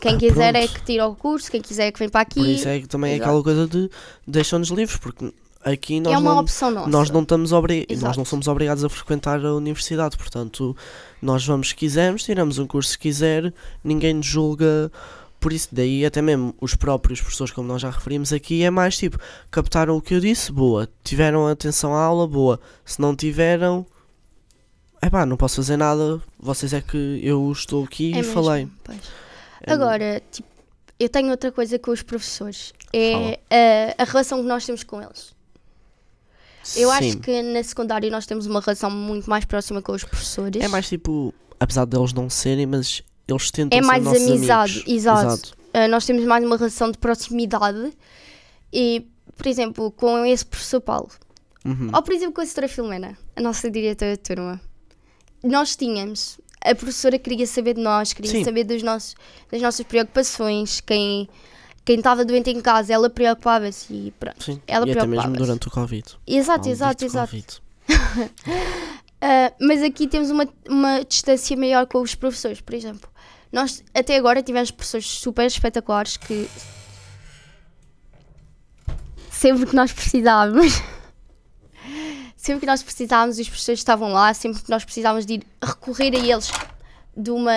Quem 0.00 0.14
Ah, 0.14 0.18
quiser 0.18 0.54
é 0.56 0.60
pronto. 0.66 0.74
que 0.74 0.84
tira 0.86 1.06
o 1.06 1.14
curso, 1.14 1.50
quem 1.50 1.60
quiser 1.60 1.86
é 1.88 1.92
que 1.92 1.98
vem 1.98 2.08
para 2.08 2.22
aqui. 2.22 2.40
Por 2.40 2.48
isso 2.48 2.66
é 2.68 2.80
que 2.80 2.88
também 2.88 3.12
é 3.12 3.14
Exato. 3.16 3.28
aquela 3.30 3.42
coisa 3.44 3.66
de 3.68 3.90
deixam-nos 4.26 4.70
livres, 4.70 4.98
porque 4.98 5.32
aqui 5.64 6.00
nós 6.00 6.14
é 6.14 6.18
uma 6.18 6.34
não. 6.34 6.40
opção 6.40 6.70
nossa. 6.70 6.88
Nós 6.88 7.10
não, 7.10 7.22
estamos 7.22 7.52
obri 7.52 7.86
nós 8.00 8.16
não 8.16 8.24
somos 8.24 8.48
obrigados 8.48 8.84
a 8.84 8.88
frequentar 8.88 9.44
a 9.44 9.54
universidade, 9.54 10.16
portanto, 10.16 10.76
nós 11.20 11.44
vamos 11.44 11.68
se 11.70 11.74
quisermos, 11.74 12.24
tiramos 12.24 12.58
um 12.58 12.66
curso 12.66 12.90
se 12.92 12.98
quiser, 12.98 13.52
ninguém 13.84 14.14
nos 14.14 14.26
julga 14.26 14.90
por 15.38 15.52
isso. 15.52 15.68
Daí, 15.72 16.04
até 16.04 16.20
mesmo 16.20 16.54
os 16.60 16.74
próprios 16.74 17.20
professores, 17.20 17.52
como 17.52 17.66
nós 17.68 17.80
já 17.82 17.90
referimos 17.90 18.32
aqui, 18.32 18.62
é 18.62 18.70
mais 18.70 18.96
tipo: 18.96 19.18
captaram 19.50 19.96
o 19.96 20.02
que 20.02 20.14
eu 20.14 20.20
disse, 20.20 20.50
boa, 20.52 20.88
tiveram 21.04 21.46
atenção 21.46 21.94
à 21.94 22.02
aula, 22.02 22.26
boa, 22.26 22.60
se 22.84 23.00
não 23.00 23.14
tiveram, 23.16 23.86
é 25.02 25.08
pá, 25.08 25.24
não 25.24 25.36
posso 25.36 25.56
fazer 25.56 25.76
nada, 25.76 26.20
vocês 26.38 26.72
é 26.72 26.80
que 26.80 27.20
eu 27.22 27.50
estou 27.52 27.84
aqui 27.84 28.08
É 28.12 28.18
e 28.18 28.22
mesmo, 28.22 28.32
falei. 28.32 28.68
É- 29.62 29.72
Agora, 29.72 30.22
tipo, 30.30 30.48
eu 30.98 31.08
tenho 31.08 31.30
outra 31.30 31.50
coisa 31.50 31.78
com 31.78 31.90
os 31.90 32.02
professores. 32.02 32.72
É 32.92 33.38
a, 33.98 34.02
a 34.02 34.04
relação 34.04 34.42
que 34.42 34.48
nós 34.48 34.66
temos 34.66 34.82
com 34.84 35.00
eles. 35.00 35.34
Eu 36.76 36.90
acho 36.90 37.12
Sim. 37.12 37.18
que 37.18 37.42
na 37.42 37.62
secundária 37.62 38.10
nós 38.10 38.26
temos 38.26 38.46
uma 38.46 38.60
relação 38.60 38.90
muito 38.90 39.28
mais 39.28 39.44
próxima 39.44 39.80
com 39.82 39.92
os 39.92 40.04
professores. 40.04 40.62
É 40.62 40.68
mais 40.68 40.88
tipo, 40.88 41.34
apesar 41.58 41.84
deles 41.84 42.12
não 42.12 42.28
serem, 42.30 42.66
mas 42.66 43.02
eles 43.26 43.50
tentam 43.50 43.78
É 43.78 43.82
ser 43.82 43.86
mais 43.86 44.04
nossos 44.04 44.22
amizade, 44.28 44.72
amigos. 44.72 44.92
exato. 44.92 45.52
Uh, 45.74 45.88
nós 45.88 46.04
temos 46.04 46.24
mais 46.24 46.44
uma 46.44 46.56
relação 46.56 46.90
de 46.90 46.98
proximidade. 46.98 47.92
E, 48.72 49.06
por 49.36 49.46
exemplo, 49.46 49.90
com 49.92 50.24
esse 50.24 50.44
professor 50.44 50.80
Paulo, 50.80 51.10
Uhum. 51.64 51.90
ou 51.94 52.02
por 52.02 52.14
exemplo 52.14 52.32
com 52.34 52.40
a 52.40 52.44
doutora 52.44 52.68
Filomena, 52.68 53.18
a 53.36 53.40
nossa 53.42 53.70
diretora 53.70 54.12
de 54.16 54.22
turma, 54.22 54.60
nós 55.44 55.76
tínhamos. 55.76 56.38
A 56.62 56.74
professora 56.74 57.18
queria 57.18 57.46
saber 57.46 57.74
de 57.74 57.80
nós, 57.82 58.12
queria 58.12 58.30
Sim. 58.30 58.44
saber 58.44 58.64
dos 58.64 58.82
nossos, 58.82 59.14
das 59.50 59.60
nossas 59.62 59.84
preocupações. 59.86 60.80
Quem 60.80 61.28
quem 61.84 61.96
estava 61.98 62.24
doente 62.24 62.50
em 62.50 62.60
casa, 62.60 62.92
ela 62.92 63.08
preocupava-se 63.08 63.92
e 63.92 64.10
pronto. 64.12 64.42
Sim. 64.42 64.60
Ela 64.66 64.86
e 64.86 64.92
até 64.92 65.06
mesmo 65.06 65.32
durante 65.32 65.68
o 65.68 65.70
Covid. 65.70 66.04
Exato, 66.26 66.68
exato, 66.68 67.04
exato. 67.04 67.36
Uh, 67.88 69.54
mas 69.60 69.82
aqui 69.82 70.06
temos 70.06 70.30
uma, 70.30 70.46
uma 70.68 71.04
distância 71.04 71.56
maior 71.56 71.86
com 71.86 72.00
os 72.00 72.14
professores, 72.14 72.60
por 72.60 72.74
exemplo. 72.74 73.10
Nós 73.50 73.82
até 73.94 74.16
agora 74.16 74.42
tivemos 74.42 74.70
professores 74.70 75.06
super 75.06 75.46
espetaculares 75.46 76.16
que 76.16 76.48
sempre 79.30 79.66
que 79.66 79.74
nós 79.74 79.90
precisávamos, 79.90 80.74
sempre 82.36 82.60
que 82.60 82.66
nós 82.66 82.82
precisávamos, 82.82 83.38
os 83.38 83.48
professores 83.48 83.80
estavam 83.80 84.12
lá, 84.12 84.32
sempre 84.34 84.62
que 84.62 84.70
nós 84.70 84.84
precisávamos 84.84 85.26
de 85.26 85.34
ir 85.34 85.46
recorrer 85.62 86.14
a 86.14 86.18
eles 86.18 86.52
de 87.16 87.30
uma 87.30 87.52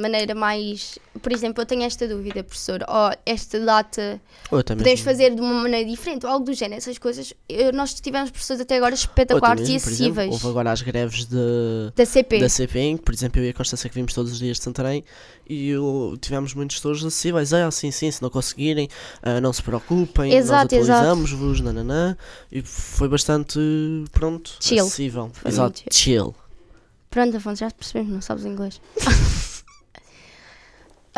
maneira 0.00 0.34
mais. 0.34 0.98
Por 1.22 1.32
exemplo, 1.32 1.62
eu 1.62 1.66
tenho 1.66 1.82
esta 1.82 2.06
dúvida, 2.08 2.42
professor, 2.42 2.84
ou 2.88 3.10
esta 3.24 3.58
data 3.60 4.20
podemos 4.48 5.00
fazer 5.00 5.34
de 5.34 5.40
uma 5.40 5.62
maneira 5.62 5.88
diferente, 5.88 6.24
ou 6.26 6.32
algo 6.32 6.44
do 6.44 6.54
género, 6.54 6.78
essas 6.78 6.98
coisas. 6.98 7.32
eu- 7.48 7.72
nós 7.72 7.94
tivemos 7.94 8.30
professores 8.30 8.60
até 8.62 8.76
agora 8.76 8.94
espetaculares 8.94 9.62
e 9.62 9.64
por 9.64 9.72
exemplo, 9.72 9.90
acessíveis. 9.92 10.32
Houve 10.32 10.46
agora 10.48 10.72
as 10.72 10.82
greves 10.82 11.24
de, 11.26 11.92
Da 11.94 12.04
CP. 12.06 12.40
da 12.40 12.48
CP, 12.48 12.78
em 12.78 12.96
que, 12.96 13.02
por 13.04 13.14
exemplo, 13.14 13.40
eu 13.40 13.44
e 13.44 13.48
a 13.50 13.54
Constância 13.54 13.88
que 13.88 13.94
vimos 13.94 14.12
todos 14.14 14.32
os 14.32 14.38
dias 14.38 14.56
de 14.58 14.64
Santarém 14.64 15.04
e 15.48 15.68
eu- 15.70 16.16
tivemos 16.20 16.54
muitos 16.54 16.76
tutores 16.76 17.04
acessíveis. 17.04 17.52
Ah, 17.52 17.70
sim, 17.70 17.90
sim, 17.90 18.10
se 18.10 18.20
não 18.22 18.30
conseguirem, 18.30 18.88
ah, 19.22 19.40
não 19.40 19.52
se 19.52 19.62
preocupem, 19.62 20.32
Exato, 20.34 20.74
nós 20.74 20.88
atualizamos-vos, 20.88 21.60
nananã. 21.60 22.16
E 22.50 22.62
foi 22.62 23.08
bastante, 23.08 23.58
pronto, 24.12 24.56
Chill. 24.60 24.84
acessível. 24.84 25.30
Foi 25.34 25.50
Exato, 25.50 25.82
chill. 25.90 26.34
Pronto, 27.16 27.34
Afonso, 27.34 27.60
já 27.60 27.70
percebemos, 27.70 28.12
não 28.12 28.20
sabes 28.20 28.44
inglês. 28.44 28.78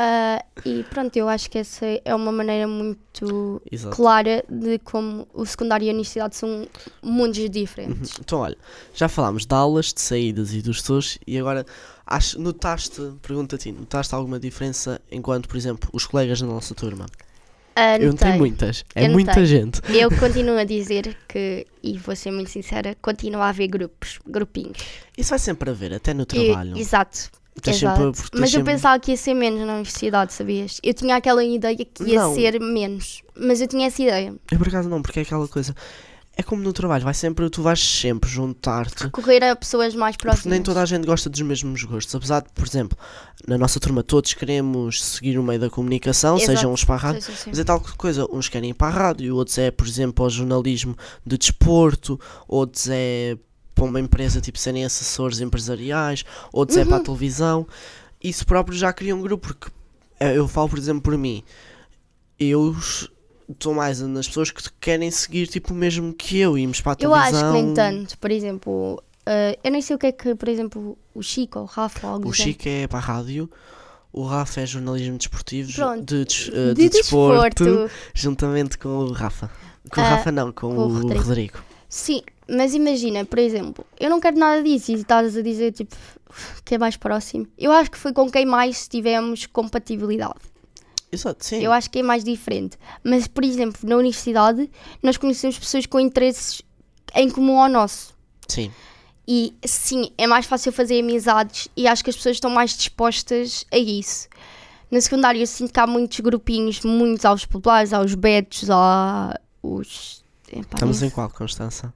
Ah, 0.00 0.44
e 0.64 0.84
pronto, 0.84 1.16
eu 1.16 1.28
acho 1.28 1.50
que 1.50 1.58
essa 1.58 1.84
é 2.04 2.14
uma 2.14 2.30
maneira 2.30 2.68
muito 2.68 3.60
Exato. 3.68 3.96
clara 3.96 4.44
de 4.48 4.78
como 4.78 5.26
o 5.34 5.44
secundário 5.44 5.84
e 5.84 5.88
a 5.88 5.92
universidade 5.92 6.36
são 6.36 6.68
mundos 7.02 7.50
diferentes. 7.50 8.14
Então, 8.20 8.38
olha, 8.38 8.56
já 8.94 9.08
falámos 9.08 9.44
de 9.44 9.52
aulas, 9.52 9.92
de 9.92 10.00
saídas 10.00 10.54
e 10.54 10.62
dos 10.62 10.82
tutores 10.82 11.18
e 11.26 11.36
agora 11.36 11.66
acho, 12.06 12.40
notaste, 12.40 13.12
pergunto 13.20 13.56
a 13.56 13.58
ti, 13.58 13.72
notaste 13.72 14.14
alguma 14.14 14.38
diferença 14.38 15.00
enquanto, 15.10 15.48
por 15.48 15.56
exemplo, 15.56 15.90
os 15.92 16.06
colegas 16.06 16.40
da 16.40 16.46
nossa 16.46 16.76
turma? 16.76 17.06
Ah, 17.80 17.96
Eu 17.98 18.08
não 18.08 18.16
tenho 18.16 18.38
muitas, 18.38 18.84
é 18.94 19.06
Eu 19.06 19.10
muita 19.12 19.44
gente. 19.46 19.80
Eu 19.92 20.10
continuo 20.18 20.58
a 20.58 20.64
dizer 20.64 21.16
que, 21.28 21.66
e 21.82 21.96
vou 21.98 22.16
ser 22.16 22.30
muito 22.32 22.50
sincera, 22.50 22.96
continua 23.00 23.44
a 23.44 23.48
haver 23.50 23.68
grupos, 23.68 24.18
grupinhos. 24.26 24.78
Isso 25.16 25.30
vai 25.30 25.38
sempre 25.38 25.70
haver, 25.70 25.92
até 25.94 26.12
no 26.12 26.22
E- 26.22 26.26
trabalho. 26.26 26.76
exato. 26.76 27.30
Tens 27.62 27.76
exato. 27.78 28.14
sempre- 28.16 28.40
Mas 28.40 28.52
eu 28.52 28.58
sempre- 28.60 28.72
pensava 28.72 29.00
que 29.00 29.10
ia 29.10 29.16
ser 29.16 29.34
menos 29.34 29.60
na 29.66 29.74
universidade, 29.74 30.32
sabias? 30.32 30.80
Eu 30.82 30.94
tinha 30.94 31.16
aquela 31.16 31.42
ideia 31.44 31.76
que 31.76 32.04
ia 32.04 32.20
Não. 32.22 32.34
ser 32.34 32.60
menos, 32.60 33.22
mas 33.36 33.60
eu 33.60 33.66
tinha 33.66 33.86
essa 33.88 34.00
ideia. 34.02 34.34
Eu 34.50 34.58
por 34.58 34.68
acaso 34.68 34.88
não, 34.88 35.02
porque 35.02 35.18
é 35.18 35.22
aquela 35.22 35.46
coisa. 35.48 35.74
É 36.40 36.42
como 36.44 36.62
no 36.62 36.72
trabalho, 36.72 37.02
vai 37.02 37.12
sempre, 37.14 37.50
tu 37.50 37.62
vais 37.62 37.80
sempre 37.80 38.30
juntar-te. 38.30 39.10
Correr 39.10 39.42
a 39.42 39.56
pessoas 39.56 39.92
mais 39.96 40.16
próximas. 40.16 40.42
Porque 40.42 40.48
nem 40.54 40.62
toda 40.62 40.80
a 40.80 40.86
gente 40.86 41.04
gosta 41.04 41.28
dos 41.28 41.40
mesmos 41.40 41.82
gostos. 41.82 42.14
Apesar 42.14 42.42
de, 42.42 42.48
por 42.54 42.64
exemplo, 42.64 42.96
na 43.44 43.58
nossa 43.58 43.80
turma 43.80 44.04
todos 44.04 44.34
queremos 44.34 45.04
seguir 45.04 45.36
o 45.36 45.42
meio 45.42 45.58
da 45.58 45.68
comunicação, 45.68 46.36
Exato. 46.36 46.52
sejam 46.52 46.72
uns 46.72 46.84
para 46.84 46.94
a 46.94 46.98
rádio. 46.98 47.22
Mas 47.48 47.58
é 47.58 47.64
tal 47.64 47.80
coisa, 47.80 48.24
uns 48.32 48.48
querem 48.48 48.70
ir 48.70 48.74
para 48.74 48.86
a 48.86 48.90
rádio, 48.90 49.34
outros 49.34 49.58
é, 49.58 49.72
por 49.72 49.84
exemplo, 49.84 50.24
ao 50.24 50.30
jornalismo 50.30 50.96
de 51.26 51.36
desporto, 51.36 52.20
outros 52.46 52.86
é 52.88 53.36
para 53.74 53.84
uma 53.84 53.98
empresa 54.00 54.40
tipo 54.40 54.58
serem 54.58 54.84
assessores 54.84 55.40
empresariais, 55.40 56.24
outros 56.52 56.78
é 56.78 56.82
Uhum. 56.82 56.86
para 56.88 56.96
a 56.98 57.00
televisão. 57.00 57.66
Isso 58.22 58.46
próprio 58.46 58.78
já 58.78 58.92
cria 58.92 59.14
um 59.14 59.20
grupo, 59.22 59.48
porque 59.48 59.70
eh, 60.20 60.36
eu 60.36 60.46
falo, 60.46 60.68
por 60.68 60.78
exemplo, 60.78 61.02
por 61.02 61.18
mim, 61.18 61.42
eu 62.38 62.76
estou 63.48 63.74
mais 63.74 64.00
nas 64.00 64.26
pessoas 64.28 64.50
que 64.50 64.62
querem 64.80 65.10
seguir 65.10 65.46
tipo 65.46 65.72
o 65.72 65.76
mesmo 65.76 66.12
que 66.12 66.38
eu, 66.38 66.56
irmos 66.58 66.80
para 66.80 66.92
a 66.92 66.96
Eu 67.00 67.14
acho 67.14 67.30
televisão. 67.32 67.52
que 67.54 67.62
nem 67.62 67.74
tanto. 67.74 68.18
Por 68.18 68.30
exemplo, 68.30 69.02
eh, 69.26 69.58
eu 69.64 69.70
nem 69.70 69.80
sei 69.82 69.96
o 69.96 69.98
que 69.98 70.06
é 70.06 70.12
que, 70.12 70.34
por 70.34 70.48
exemplo, 70.48 70.98
o 71.14 71.22
Chico 71.22 71.58
ou 71.58 71.64
o 71.64 71.68
Rafa 71.68 72.06
ou 72.06 72.12
algo 72.14 72.28
O. 72.28 72.32
Chico 72.32 72.68
é 72.68 72.86
para 72.86 72.98
a 72.98 73.02
rádio, 73.02 73.50
o 74.12 74.22
Rafa 74.24 74.60
é 74.60 74.66
jornalismo 74.66 75.16
desportivo, 75.18 75.72
Pronto. 75.72 76.04
de, 76.04 76.24
des- 76.24 76.50
eh, 76.52 76.74
de 76.74 76.74
de 76.74 76.88
desporto, 76.90 77.64
desporto. 77.64 77.94
juntamente 78.14 78.76
com 78.78 78.88
o 78.88 79.12
Rafa. 79.12 79.50
Com 79.90 80.00
o 80.00 80.04
Ah, 80.04 80.08
Rafa 80.10 80.30
não, 80.32 80.52
com, 80.52 80.74
com 80.74 80.82
o 80.82 80.86
o 80.88 80.92
Rodrigo. 81.00 81.22
Rodrigo. 81.24 81.58
Sim, 81.88 82.20
mas 82.46 82.74
imagina, 82.74 83.24
por 83.24 83.38
exemplo, 83.38 83.84
eu 83.98 84.10
não 84.10 84.20
quero 84.20 84.38
nada 84.38 84.62
disso 84.62 84.90
e 84.90 84.94
estás 84.96 85.34
a 85.36 85.40
dizer 85.42 85.72
tipo 85.72 85.96
que 86.62 86.74
é 86.74 86.78
mais 86.78 86.96
próximo. 86.98 87.46
Eu 87.56 87.72
acho 87.72 87.90
que 87.90 87.96
foi 87.96 88.12
com 88.12 88.30
quem 88.30 88.44
mais 88.44 88.86
tivemos 88.86 89.46
compatibilidade. 89.46 90.34
Exato, 91.10 91.44
sim. 91.44 91.62
Eu 91.62 91.72
acho 91.72 91.90
que 91.90 92.00
é 92.00 92.02
mais 92.02 92.22
diferente. 92.22 92.76
Mas, 93.02 93.26
por 93.26 93.44
exemplo, 93.44 93.80
na 93.88 93.96
universidade, 93.96 94.70
nós 95.02 95.16
conhecemos 95.16 95.58
pessoas 95.58 95.86
com 95.86 95.98
interesses 95.98 96.60
em 97.14 97.30
comum 97.30 97.58
ao 97.60 97.68
nosso. 97.68 98.14
Sim, 98.46 98.70
E 99.26 99.54
sim, 99.64 100.10
é 100.16 100.26
mais 100.26 100.46
fácil 100.46 100.72
fazer 100.72 101.00
amizades 101.00 101.68
e 101.76 101.86
acho 101.86 102.02
que 102.02 102.10
as 102.10 102.16
pessoas 102.16 102.36
estão 102.36 102.50
mais 102.50 102.76
dispostas 102.76 103.66
a 103.72 103.76
isso. 103.78 104.28
Na 104.90 105.00
secundária 105.02 105.38
eu 105.38 105.46
sinto 105.46 105.70
que 105.72 105.80
há 105.80 105.86
muitos 105.86 106.18
grupinhos, 106.20 106.80
muitos 106.82 107.24
aos 107.26 107.44
populares, 107.44 107.92
aos 107.92 108.14
betos, 108.14 108.68
aos. 108.70 110.24
Epá, 110.50 110.76
estamos 110.76 111.02
em 111.02 111.10
qual, 111.10 111.28
Constança? 111.28 111.92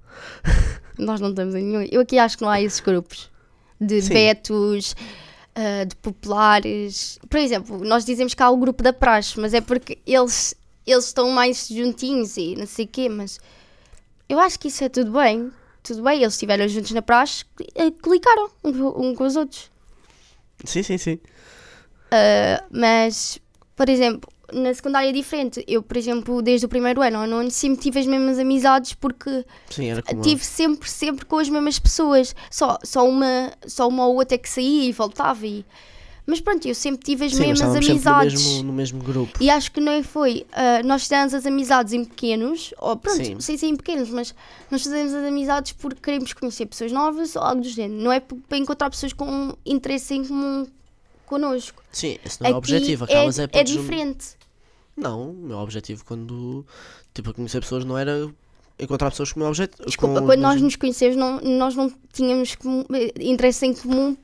Nós 0.99 1.21
não 1.21 1.31
estamos 1.31 1.55
em 1.55 1.63
nenhum. 1.63 1.89
Eu 1.91 2.03
aqui 2.03 2.19
acho 2.19 2.37
que 2.37 2.43
não 2.45 2.51
há 2.51 2.61
esses 2.61 2.81
grupos 2.81 3.31
de 3.81 4.03
Sim. 4.03 4.13
betos, 4.13 4.95
ah, 5.55 5.85
de 5.85 5.95
populares. 5.97 7.19
Por 7.29 7.39
exemplo, 7.39 7.79
nós 7.85 8.05
dizemos 8.05 8.35
que 8.35 8.43
há 8.43 8.51
o 8.51 8.57
grupo 8.57 8.83
da 8.83 8.93
praxe, 8.93 9.39
mas 9.41 9.55
é 9.55 9.61
porque 9.61 9.99
eles, 10.07 10.55
eles 10.87 11.07
estão 11.07 11.31
mais 11.31 11.69
juntinhos 11.69 12.37
e 12.37 12.55
não 12.57 12.67
sei 12.67 12.85
o 12.85 12.89
quê, 12.89 13.09
mas 13.09 13.39
eu 14.29 14.39
acho 14.39 14.59
que 14.59 14.69
isso 14.69 14.83
é 14.85 14.89
tudo 14.89 15.13
bem. 15.13 15.51
Tudo 15.83 16.03
bem, 16.03 16.21
eles 16.23 16.35
estiveram 16.35 16.69
juntos 16.69 16.93
na 16.93 17.03
praxe, 17.03 17.45
eh, 17.75 17.91
clicaram 17.91 18.49
um, 18.63 19.15
com- 19.17 19.25
os 19.25 19.35
outros. 19.35 19.69
Sim, 20.65 20.83
sim, 20.83 20.97
sim. 20.97 21.19
Ah, 22.11 22.63
mas, 22.71 23.41
por 23.75 23.89
exemplo, 23.89 24.31
na 24.53 24.73
secundária 24.75 25.09
é 25.09 25.13
diferente. 25.13 25.65
Eu, 25.67 25.83
por 25.83 25.97
exemplo, 25.97 26.41
desde 26.43 26.67
o 26.67 26.69
primeiro 26.69 27.01
ano 27.03 27.19
ao 27.19 27.27
nono, 27.27 27.51
sempre 27.51 27.81
tive 27.83 28.01
as 28.01 28.07
mesmas 28.07 28.39
amizades 28.39 28.95
porque 28.95 29.45
Sim, 29.71 29.89
tive 30.23 30.45
sempre, 30.45 30.89
sempre 30.91 31.25
com 31.25 31.39
as 31.39 31.49
mesmas 31.49 31.79
pessoas. 31.79 32.35
Só, 32.51 32.79
só, 32.85 33.09
uma, 33.09 33.53
só 33.67 33.89
uma 33.89 34.07
ou 34.07 34.17
outra 34.17 34.37
que 34.39 34.49
saía 34.49 34.85
e 34.89 34.93
voltava. 34.93 35.47
E... 35.47 35.65
Mas 36.25 36.41
pronto, 36.41 36.69
eu 36.69 36.75
sempre 36.75 37.05
tive 37.05 37.25
as 37.25 37.33
Sim, 37.33 37.49
mas 37.49 37.61
mesmas 37.61 37.73
sempre 37.73 37.87
no 37.89 37.93
amizades. 37.93 38.47
mesmo, 38.47 38.63
no 38.63 38.73
mesmo 38.73 39.03
grupo. 39.03 39.39
E 39.43 39.51
acho 39.51 39.73
que 39.73 39.81
não 39.81 40.03
foi. 40.05 40.47
ah, 40.53 40.81
nós 40.85 41.03
fizemos 41.03 41.35
as 41.35 41.45
amizades 41.47 41.93
em 41.93 42.05
pequenos, 42.05 42.73
ou 42.79 42.97
pronto, 42.97 43.25
Sim. 43.25 43.41
sem 43.41 43.57
ser 43.57 43.67
em 43.67 43.77
pequenos, 43.77 44.09
mas 44.09 44.33
nós 44.71 44.85
fazemos 44.85 45.13
as 45.13 45.25
amizades 45.27 45.73
porque 45.73 46.01
queremos 46.01 46.33
conhecer 46.33 46.67
pessoas 46.67 46.93
novas 46.93 47.35
ou 47.35 47.43
algo 47.43 47.61
do 47.63 47.69
género. 47.69 48.01
Não 48.01 48.13
é 48.13 48.21
para 48.21 48.57
encontrar 48.57 48.89
pessoas 48.91 49.13
com 49.13 49.57
interesse 49.67 50.15
em 50.15 50.25
comum 50.25 50.65
connosco. 51.27 51.83
Sim, 51.91 52.19
esse 52.25 52.41
não 52.41 52.51
é 52.51 52.53
o 52.53 52.57
objetivo. 52.57 53.05
é, 53.09 53.15
Acabas 53.17 53.39
é, 53.39 53.49
é 53.53 53.67
jun- 53.67 53.81
diferente. 53.81 54.27
Não, 54.97 55.31
o 55.31 55.35
meu 55.35 55.59
objetivo 55.59 56.05
quando. 56.05 56.67
Tipo, 57.15 57.31
a 57.31 57.35
conhecer 57.35 57.61
pessoas 57.61 57.85
não 57.85 57.97
era 57.97 58.31
encontrar 58.79 59.11
pessoas 59.11 59.33
com 59.33 59.41
o 59.41 59.43
meu 59.43 59.49
objetivo. 59.49 59.87
Desculpa, 59.87 60.23
quando 60.23 60.41
nós 60.41 60.61
nos 60.61 60.77
conhecemos, 60.77 61.17
não, 61.17 61.41
nós 61.41 61.75
não 61.75 61.93
tínhamos 62.13 62.57
eh, 62.95 63.13
interesse 63.21 63.67
em 63.67 63.75
comum. 63.75 64.17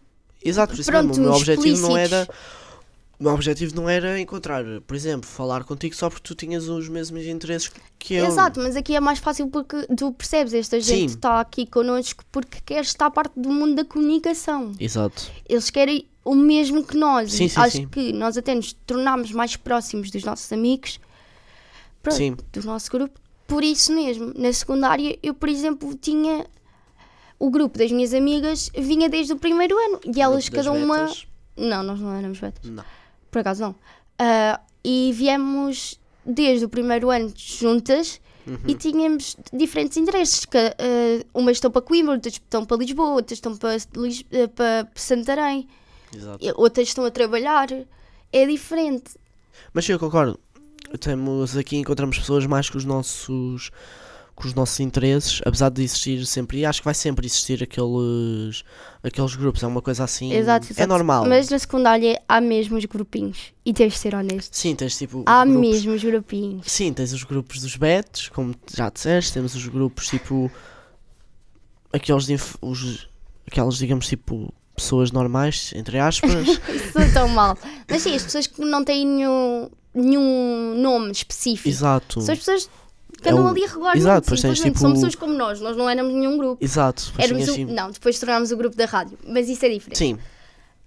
Exato, 0.45 0.75
por 0.75 0.81
isso 0.81 0.91
Pronto, 0.91 1.09
mesmo. 1.09 1.25
O 1.25 1.27
meu 1.29 1.35
objetivo 1.35 1.89
não 1.89 1.97
era. 1.97 2.29
O 3.19 3.25
meu 3.25 3.35
objetivo 3.35 3.75
não 3.75 3.89
era 3.89 4.21
encontrar, 4.21 4.65
por 4.87 4.95
exemplo, 4.95 5.29
falar 5.29 5.65
contigo 5.65 5.93
só 5.93 6.09
porque 6.09 6.23
tu 6.23 6.37
tinhas 6.37 6.69
os 6.69 6.89
mesmos 6.89 7.25
interesses 7.27 7.69
que 7.99 8.15
eu. 8.15 8.25
Exato, 8.25 8.61
mas 8.61 8.77
aqui 8.77 8.95
é 8.95 9.01
mais 9.01 9.19
fácil 9.19 9.49
porque 9.49 9.89
tu 9.97 10.13
percebes, 10.13 10.55
esta 10.55 10.79
gente 10.79 11.17
está 11.17 11.41
aqui 11.41 11.67
connosco 11.67 12.23
porque 12.31 12.59
quer 12.65 12.83
estar 12.83 13.11
parte 13.11 13.33
do 13.37 13.51
mundo 13.51 13.75
da 13.75 13.85
comunicação. 13.85 14.73
Exato. 14.79 15.33
Eles 15.49 15.69
querem 15.69 16.07
o 16.31 16.35
mesmo 16.35 16.85
que 16.85 16.97
nós. 16.97 17.33
Sim, 17.33 17.49
sim, 17.49 17.61
acho 17.61 17.77
sim. 17.79 17.89
que 17.89 18.13
nós 18.13 18.37
até 18.37 18.55
nos 18.55 18.73
tornámos 18.87 19.33
mais 19.33 19.57
próximos 19.57 20.11
dos 20.11 20.23
nossos 20.25 20.53
amigos, 20.53 21.01
pronto, 22.03 22.45
do 22.53 22.63
nosso 22.67 22.91
grupo, 22.91 23.19
por 23.47 23.65
isso 23.65 23.93
mesmo. 23.95 24.33
Na 24.37 24.53
secundária, 24.53 25.19
eu, 25.23 25.35
por 25.35 25.49
exemplo, 25.49 25.95
tinha 25.95 26.47
o 27.39 27.51
grupo 27.51 27.79
das 27.79 27.91
minhas 27.93 28.13
amigas, 28.13 28.71
vinha 28.77 29.09
desde 29.09 29.33
o 29.33 29.37
primeiro 29.37 29.77
ano 29.79 30.01
e 30.05 30.21
elas, 30.21 30.49
cada 30.49 30.73
uma. 30.73 30.99
betas. 31.05 31.27
Não, 31.57 31.83
nós 31.83 32.01
não 32.01 32.15
éramos 32.15 32.39
betas. 32.39 32.71
Não. 32.71 32.85
Por 33.31 33.39
acaso 33.41 33.63
não. 33.63 33.75
Ah, 34.19 34.61
e 34.85 35.13
viemos 35.15 35.99
desde 36.25 36.65
o 36.65 36.69
primeiro 36.69 37.11
ano 37.11 37.33
juntas 37.37 38.21
Uhum. 38.47 38.57
e 38.67 38.75
tínhamos 38.75 39.37
diferentes 39.53 39.99
interesses. 39.99 40.45
Que, 40.47 40.57
ah, 40.57 41.25
umas 41.35 41.57
estão 41.59 41.71
para 41.71 41.83
Coimbra, 41.83 42.15
outras 42.15 42.33
estão 42.35 42.65
para 42.65 42.77
Lisboa, 42.79 43.11
outras 43.11 43.37
estão 43.37 43.55
para, 43.57 43.77
Lis- 43.97 44.25
ah, 44.33 44.49
para 44.49 44.89
Santarém, 44.95 45.69
Exato. 46.15 46.45
outras 46.57 46.89
estão 46.89 47.05
a 47.05 47.11
trabalhar. 47.11 47.69
É 48.33 48.47
diferente. 48.47 49.13
Mas 49.73 49.85
sim, 49.85 49.93
eu 49.93 49.99
concordo. 49.99 50.39
Temos 51.01 51.57
aqui, 51.57 51.77
encontramos 51.77 52.19
pessoas 52.19 52.47
mais 52.47 52.71
com 52.71 52.79
os 52.79 52.85
nossos 52.85 53.71
com 54.35 54.47
os 54.47 54.55
nossos 54.55 54.79
interesses, 54.79 55.41
apesar 55.45 55.69
de 55.69 55.83
existir 55.83 56.25
sempre, 56.25 56.59
e 56.59 56.65
acho 56.65 56.81
que 56.81 56.85
vai 56.85 56.95
sempre 56.95 57.27
existir 57.27 57.61
aqueles 57.61 58.63
aqueles 59.03 59.35
grupos, 59.35 59.65
é 59.65 59.67
uma 59.67 59.83
coisa 59.83 60.05
assim, 60.05 60.33
Exato, 60.33 60.69
é 60.69 60.71
exato. 60.71 60.89
normal. 60.89 61.27
Mas 61.27 61.49
na 61.51 61.59
secundária 61.59 62.23
há 62.29 62.41
mesmo 62.41 62.77
os 62.79 62.85
grupinhos. 62.85 63.53
E 63.67 63.73
tens 63.75 63.95
de 63.95 63.99
ser 63.99 64.15
honesto. 64.15 64.55
Sim, 64.57 64.77
tens 64.77 64.97
tipo 64.97 65.25
Há 65.27 65.45
grupos, 65.45 65.61
mesmo 65.61 65.93
os 65.93 66.05
grupinhos. 66.05 66.71
Sim, 66.71 66.93
tens 66.93 67.13
os 67.13 67.25
grupos 67.25 67.61
dos 67.61 67.75
betos, 67.77 68.29
como 68.29 68.55
já 68.73 68.89
disseste, 68.91 69.33
temos 69.33 69.57
os 69.57 69.67
grupos 69.67 70.07
tipo 70.07 70.49
aqueles 71.93 72.27
de 72.27 72.35
inf- 72.35 72.57
os, 72.63 73.09
aquelas 73.45 73.77
digamos 73.77 74.07
tipo 74.07 74.55
pessoas 74.83 75.13
normais, 75.13 75.73
entre 75.75 75.99
aspas. 75.99 76.31
Isso 76.69 76.99
é 76.99 77.13
tão 77.13 77.29
mal. 77.29 77.57
Mas 77.89 78.03
sim, 78.03 78.15
as 78.15 78.23
pessoas 78.23 78.47
que 78.47 78.61
não 78.61 78.85
têm 78.85 79.07
nenhum, 79.07 79.69
nenhum 79.95 80.75
nome 80.81 81.13
específico. 81.13 81.69
Exato. 81.69 82.21
São 82.21 82.33
as 82.33 82.39
pessoas 82.39 82.71
que 83.21 83.29
É 83.29 83.33
andam 83.33 83.45
o- 83.45 83.49
ali 83.49 83.61
regularmente. 83.63 83.99
Exato, 83.99 84.21
depois 84.23 84.41
tens, 84.41 84.61
tipo- 84.61 84.79
São 84.79 84.93
pessoas 84.95 85.15
como 85.15 85.33
nós. 85.35 85.61
Nós 85.61 85.77
não 85.77 85.89
éramos 85.91 86.13
nenhum 86.15 86.37
grupo. 86.39 86.65
Exato. 86.65 87.13
Éramos 87.19 87.49
o- 87.49 87.51
assim- 87.53 87.65
Não, 87.65 87.91
depois 87.91 88.19
tornámos 88.19 88.51
o 88.53 88.57
grupo 88.57 88.77
da 88.77 88.85
rádio. 88.87 89.19
Mas 89.27 89.49
isso 89.49 89.65
é 89.65 89.69
diferente. 89.71 89.99
Sim, 89.99 90.19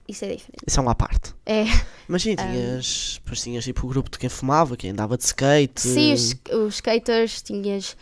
Isso 0.07 0.25
é 0.25 0.29
diferente. 0.29 0.63
isso 0.67 0.79
é 0.79 0.81
uma 0.83 0.95
parte. 0.95 1.33
É. 1.45 1.65
Mas 2.07 2.21
sim, 2.23 2.35
tinhas, 2.35 3.19
depois 3.23 3.41
tinhas 3.41 3.63
tipo 3.63 3.85
o 3.85 3.89
grupo 3.89 4.09
de 4.09 4.17
quem 4.17 4.29
fumava, 4.29 4.75
quem 4.77 4.91
andava 4.91 5.17
de 5.17 5.23
skate. 5.25 5.81
Sim, 5.81 6.13
os, 6.13 6.35
os 6.51 6.75
skaters, 6.75 7.41
tinhas. 7.41 7.95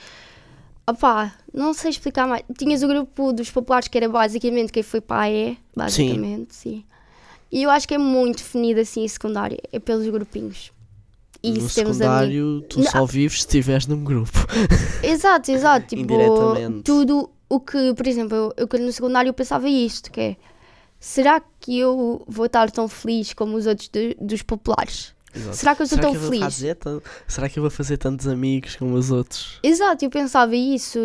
Opá, 0.90 1.34
não 1.54 1.74
sei 1.74 1.92
explicar 1.92 2.28
mais. 2.28 2.44
Tinhas 2.58 2.82
o 2.84 2.88
grupo 2.88 3.32
dos 3.34 3.50
populares 3.50 3.88
que 3.88 3.98
era 3.98 4.10
basicamente 4.10 4.72
quem 4.72 4.84
foi 4.84 5.02
para 5.02 5.22
a 5.24 5.32
E, 5.32 5.58
basicamente, 5.76 6.56
sim. 6.56 6.84
E 7.52 7.64
eu 7.64 7.70
acho 7.70 7.88
que 7.88 7.94
é 7.96 7.98
muito 7.98 8.38
definido 8.38 8.80
assim 8.80 9.04
em 9.04 9.08
secundária, 9.08 9.60
é 9.72 9.80
pelos 9.80 10.08
grupinhos. 10.08 10.72
E 11.42 11.52
no 11.52 11.70
secundário, 11.70 12.62
tu 12.70 12.80
Não. 12.80 12.92
só 12.92 13.06
vives 13.06 13.42
se 13.42 13.48
estiveres 13.48 13.88
num 13.88 14.04
grupo. 14.04 14.32
Exato, 15.02 15.52
exato. 15.52 15.88
Tipo, 15.96 16.14
tudo 16.84 17.30
o 17.48 17.60
que, 17.60 17.94
por 17.94 18.06
exemplo, 18.06 18.54
eu, 18.58 18.68
eu 18.72 18.80
no 18.80 18.92
secundário 18.92 19.30
eu 19.30 19.34
pensava 19.34 19.68
isto, 19.70 20.12
que 20.12 20.20
é 20.20 20.36
será 21.00 21.42
que 21.60 21.80
eu 21.80 22.24
vou 22.28 22.46
estar 22.46 22.70
tão 22.70 22.88
feliz 22.90 23.34
como 23.34 23.56
os 23.56 23.66
outros 23.66 23.88
de- 23.88 24.18
dos 24.20 24.42
populares? 24.42 25.14
Exato. 25.36 25.56
Será 25.56 25.76
que 25.76 25.82
eu 25.84 25.88
sou 25.88 25.98
Será 25.98 26.12
tão 26.12 26.20
feliz? 26.20 26.40
fazer 26.40 26.78
Será 27.28 27.50
que 27.50 27.60
eu 27.60 27.64
vou 27.64 27.70
fazer 27.70 27.98
tantos 27.98 28.28
amigos 28.28 28.76
como 28.76 28.96
os 28.96 29.12
outros? 29.12 29.60
Exato, 29.62 30.04
eu 30.04 30.10
pensava 30.10 30.56
isso. 30.56 31.00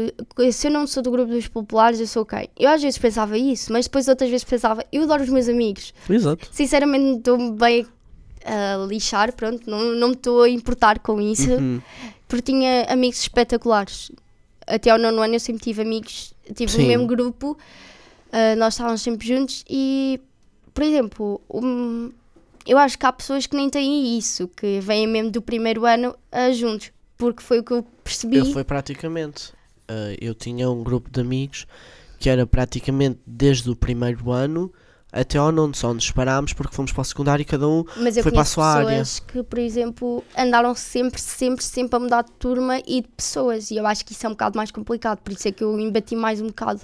Se 0.52 0.66
eu 0.68 0.70
não 0.70 0.86
sou 0.86 1.02
do 1.02 1.10
grupo 1.10 1.30
dos 1.30 1.46
populares, 1.46 2.00
eu 2.00 2.06
sou 2.06 2.24
quem? 2.24 2.48
Eu 2.58 2.70
às 2.70 2.80
vezes 2.82 2.98
pensava 2.98 3.36
isso, 3.36 3.72
mas 3.72 3.84
depois 3.86 4.08
outras 4.08 4.30
vezes 4.30 4.44
pensava, 4.44 4.84
eu 4.90 5.02
adoro 5.02 5.22
os 5.22 5.28
meus 5.28 5.48
amigos. 5.48 5.92
Exato. 6.08 6.48
Sinceramente, 6.50 7.18
estou-me 7.18 7.52
bem 7.52 7.86
a 8.44 8.84
lixar, 8.86 9.32
pronto, 9.34 9.68
não, 9.68 9.94
não 9.94 10.08
me 10.08 10.14
estou 10.14 10.42
a 10.42 10.48
importar 10.48 10.98
com 11.00 11.20
isso, 11.20 11.50
Uhum. 11.50 11.80
porque 12.28 12.52
tinha 12.52 12.84
amigos 12.90 13.18
espetaculares. 13.20 14.10
Até 14.66 14.90
ao 14.90 14.98
nono 14.98 15.20
ano 15.22 15.34
eu 15.34 15.40
sempre 15.40 15.62
tive 15.62 15.82
amigos, 15.82 16.32
tive 16.54 16.72
Sim. 16.72 16.84
o 16.84 16.86
mesmo 16.88 17.06
grupo, 17.06 17.56
ah, 18.32 18.56
nós 18.56 18.74
estávamos 18.74 19.02
sempre 19.02 19.26
juntos 19.26 19.64
e, 19.68 20.18
por 20.72 20.82
exemplo, 20.82 21.40
um, 21.50 22.10
eu 22.66 22.78
acho 22.78 22.98
que 22.98 23.06
há 23.06 23.12
pessoas 23.12 23.46
que 23.46 23.56
nem 23.56 23.68
têm 23.70 24.16
isso, 24.18 24.48
que 24.48 24.80
vêm 24.80 25.06
mesmo 25.06 25.30
do 25.30 25.42
primeiro 25.42 25.84
ano 25.86 26.14
ah, 26.32 26.50
juntos, 26.52 26.90
porque 27.16 27.42
foi 27.42 27.60
o 27.60 27.62
que 27.64 27.72
eu 27.72 27.82
percebi. 28.02 28.38
Eu 28.38 28.46
foi 28.46 28.64
praticamente. 28.64 29.52
ah, 29.88 30.14
eu 30.20 30.34
tinha 30.34 30.70
um 30.70 30.82
grupo 30.82 31.10
de 31.10 31.20
amigos 31.20 31.66
que 32.18 32.28
era 32.30 32.46
praticamente 32.46 33.18
desde 33.26 33.68
o 33.70 33.76
primeiro 33.76 34.30
ano 34.30 34.72
até 35.12 35.38
ao 35.38 35.52
nono, 35.52 35.72
só 35.76 35.94
nos 35.94 36.04
separámos 36.06 36.52
porque 36.52 36.74
fomos 36.74 36.90
para 36.90 37.02
o 37.02 37.04
secundário 37.04 37.42
e 37.42 37.44
cada 37.44 37.68
um 37.68 37.84
Mas 37.98 38.16
eu 38.16 38.22
Foi 38.24 38.32
para 38.32 38.42
a 38.42 38.44
sua 38.44 38.66
área. 38.66 38.86
pessoas 38.98 39.20
que, 39.20 39.42
por 39.44 39.58
exemplo, 39.60 40.24
andaram 40.36 40.74
sempre, 40.74 41.20
sempre, 41.20 41.62
sempre 41.62 41.96
a 41.96 42.00
mudar 42.00 42.22
de 42.22 42.32
turma 42.32 42.80
e 42.84 43.00
de 43.02 43.08
pessoas. 43.16 43.70
E 43.70 43.76
eu 43.76 43.86
acho 43.86 44.04
que 44.04 44.12
isso 44.12 44.26
é 44.26 44.28
um 44.28 44.32
bocado 44.32 44.56
mais 44.56 44.72
complicado. 44.72 45.20
Por 45.20 45.32
isso 45.32 45.46
é 45.46 45.52
que 45.52 45.62
eu 45.62 45.78
embati 45.78 46.16
mais 46.16 46.40
um 46.40 46.48
bocado. 46.48 46.80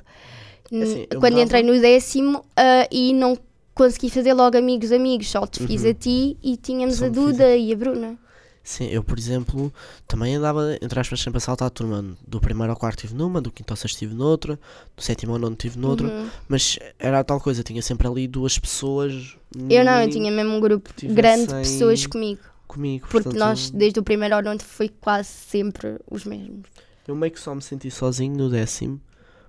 Assim, 0.66 1.06
eu 1.10 1.18
Quando 1.18 1.32
mudava- 1.32 1.42
entrei 1.42 1.62
no 1.64 1.80
décimo 1.80 2.44
ah, 2.56 2.86
e 2.92 3.12
não 3.12 3.36
consegui 3.80 4.10
fazer 4.10 4.34
logo 4.34 4.58
amigos, 4.58 4.92
amigos. 4.92 5.30
Só 5.30 5.46
te 5.46 5.66
fiz 5.66 5.82
Uhum. 5.84 5.90
a 5.90 5.94
ti 5.94 6.36
e 6.42 6.56
tínhamos 6.58 6.96
Só 6.96 7.06
a 7.06 7.08
fiz 7.08 7.16
a- 7.18 7.20
Duda 7.20 7.56
e 7.56 7.72
a 7.72 7.76
Bruna. 7.76 8.18
Sim, 8.62 8.88
eu, 8.88 9.02
por 9.02 9.18
exemplo, 9.18 9.72
também 10.06 10.34
andava, 10.36 10.76
entre 10.82 11.00
aspas, 11.00 11.20
sempre 11.20 11.38
a 11.38 11.40
saltar 11.40 11.66
a 11.68 11.70
turma. 11.70 12.04
Do 12.28 12.38
primeiro 12.38 12.70
ao 12.72 12.76
quarto 12.78 12.98
estive 12.98 13.14
numa, 13.14 13.40
do 13.40 13.50
quinto 13.50 13.72
ao 13.72 13.76
sexto 13.76 13.94
estive 13.94 14.14
noutra, 14.14 14.60
do 14.94 15.02
sétimo 15.02 15.32
ao 15.32 15.38
nono 15.38 15.54
estive 15.54 15.78
noutra, 15.78 16.06
Uhum. 16.08 16.28
mas 16.46 16.78
era 16.98 17.20
a 17.20 17.24
tal 17.24 17.40
coisa, 17.40 17.62
tinha 17.62 17.80
sempre 17.80 18.06
ali 18.06 18.28
duas 18.28 18.58
pessoas. 18.58 19.34
Eu 19.68 19.82
não, 19.82 20.02
eu 20.02 20.10
tinha 20.10 20.30
mesmo 20.30 20.52
um 20.54 20.60
grupo 20.60 20.90
grande 21.02 21.46
de 21.46 21.54
pessoas 21.54 22.06
comigo. 22.06 22.40
comigo. 22.68 23.06
Porque 23.10 23.24
portanto, 23.24 23.38
nós, 23.40 23.70
desde 23.70 23.98
o 23.98 24.02
primeiro 24.02 24.34
ao 24.34 24.42
nono, 24.42 24.60
foi 24.60 24.90
quase 24.90 25.28
sempre 25.30 25.96
os 26.08 26.24
mesmos. 26.26 26.66
Eu 27.08 27.16
meio 27.16 27.32
que 27.32 27.40
só 27.40 27.54
me 27.54 27.62
senti 27.62 27.90
sozinho 27.90 28.36
no 28.36 28.50
décimo, 28.50 29.00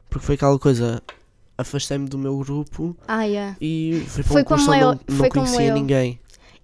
porque 0.10 0.26
foi 0.26 0.36
aquela 0.36 0.58
coisa, 0.58 1.04
afastei-me 1.58 2.08
do 2.08 2.18
meu 2.18 2.38
grupo 2.38 2.96
Ah, 3.08 3.24
yeah. 3.24 3.56
e 3.62 4.04
fui 4.08 4.24
para 4.24 4.34
Foi 4.34 4.42
um 4.42 4.46
curso 4.46 4.72
onde 4.72 4.82
eu, 4.82 5.00
não, 5.16 5.30
conhecia 5.30 5.68
eu. 5.68 5.74
ninguém. 5.74 6.20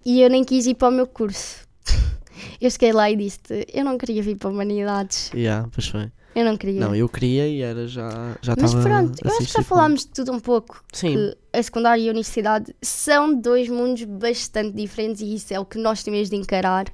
E 0.05 0.21
eu 0.21 0.29
nem 0.29 0.43
quis 0.43 0.65
ir 0.65 0.75
para 0.75 0.87
o 0.87 0.91
meu 0.91 1.07
curso. 1.07 1.67
Eu 2.61 2.69
cheguei 2.69 2.93
lá 2.93 3.09
e 3.09 3.15
disse 3.15 3.39
eu 3.73 3.83
não 3.83 3.97
queria 3.97 4.21
vir 4.21 4.35
para 4.37 4.49
Humanidades. 4.49 5.31
Yeah, 5.33 5.67
pois 5.71 5.87
foi. 5.87 6.11
Eu 6.35 6.45
não 6.45 6.55
queria. 6.55 6.79
Não, 6.79 6.95
eu 6.95 7.09
queria 7.09 7.47
e 7.47 7.61
era 7.61 7.87
já 7.87 8.37
já 8.43 8.53
Mas 8.59 8.75
pronto, 8.75 9.19
eu 9.23 9.31
acho 9.31 9.47
que 9.47 9.53
já 9.53 9.63
falámos 9.63 10.01
de 10.01 10.09
tudo 10.09 10.31
um 10.31 10.39
pouco. 10.39 10.83
Sim, 10.93 11.15
Que 11.15 11.37
a 11.57 11.63
secundária 11.63 11.99
e 11.99 12.07
a 12.07 12.11
universidade 12.11 12.75
são 12.79 13.33
dois 13.33 13.67
mundos 13.67 14.03
bastante 14.03 14.75
diferentes 14.75 15.21
e 15.21 15.33
isso 15.33 15.51
é 15.51 15.59
o 15.59 15.65
que 15.65 15.79
nós 15.79 16.03
temos 16.03 16.29
de 16.29 16.35
encarar. 16.35 16.85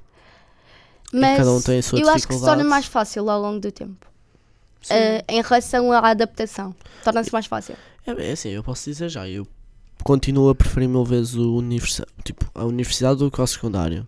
Mas 1.12 1.46
um 1.46 1.98
eu 1.98 2.08
acho 2.08 2.26
que 2.26 2.34
se 2.34 2.40
torna 2.40 2.64
mais 2.64 2.86
fácil 2.86 3.28
ao 3.28 3.40
longo 3.40 3.60
do 3.60 3.70
tempo. 3.70 4.06
Eh, 4.90 5.24
em 5.28 5.40
relação 5.42 5.92
à 5.92 6.10
adaptação. 6.10 6.74
Torna-se 7.02 7.32
mais 7.32 7.46
fácil. 7.46 7.76
É, 8.06 8.28
é 8.28 8.32
assim, 8.32 8.50
eu 8.50 8.62
posso 8.62 8.90
dizer 8.90 9.08
já, 9.08 9.28
eu 9.28 9.46
continuo 10.02 10.50
a 10.50 10.54
preferir 10.54 10.88
mil 10.88 11.04
vezes 11.04 11.34
o 11.34 11.56
universi 11.56 12.02
tipo, 12.22 12.50
a 12.54 12.64
universidade 12.64 13.18
do 13.18 13.30
que 13.30 13.40
o 13.40 13.46
secundário. 13.46 14.06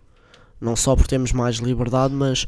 Não 0.61 0.75
só 0.76 0.95
por 0.97 1.06
termos 1.06 1.33
mais 1.33 1.56
liberdade, 1.56 2.12
mas 2.14 2.47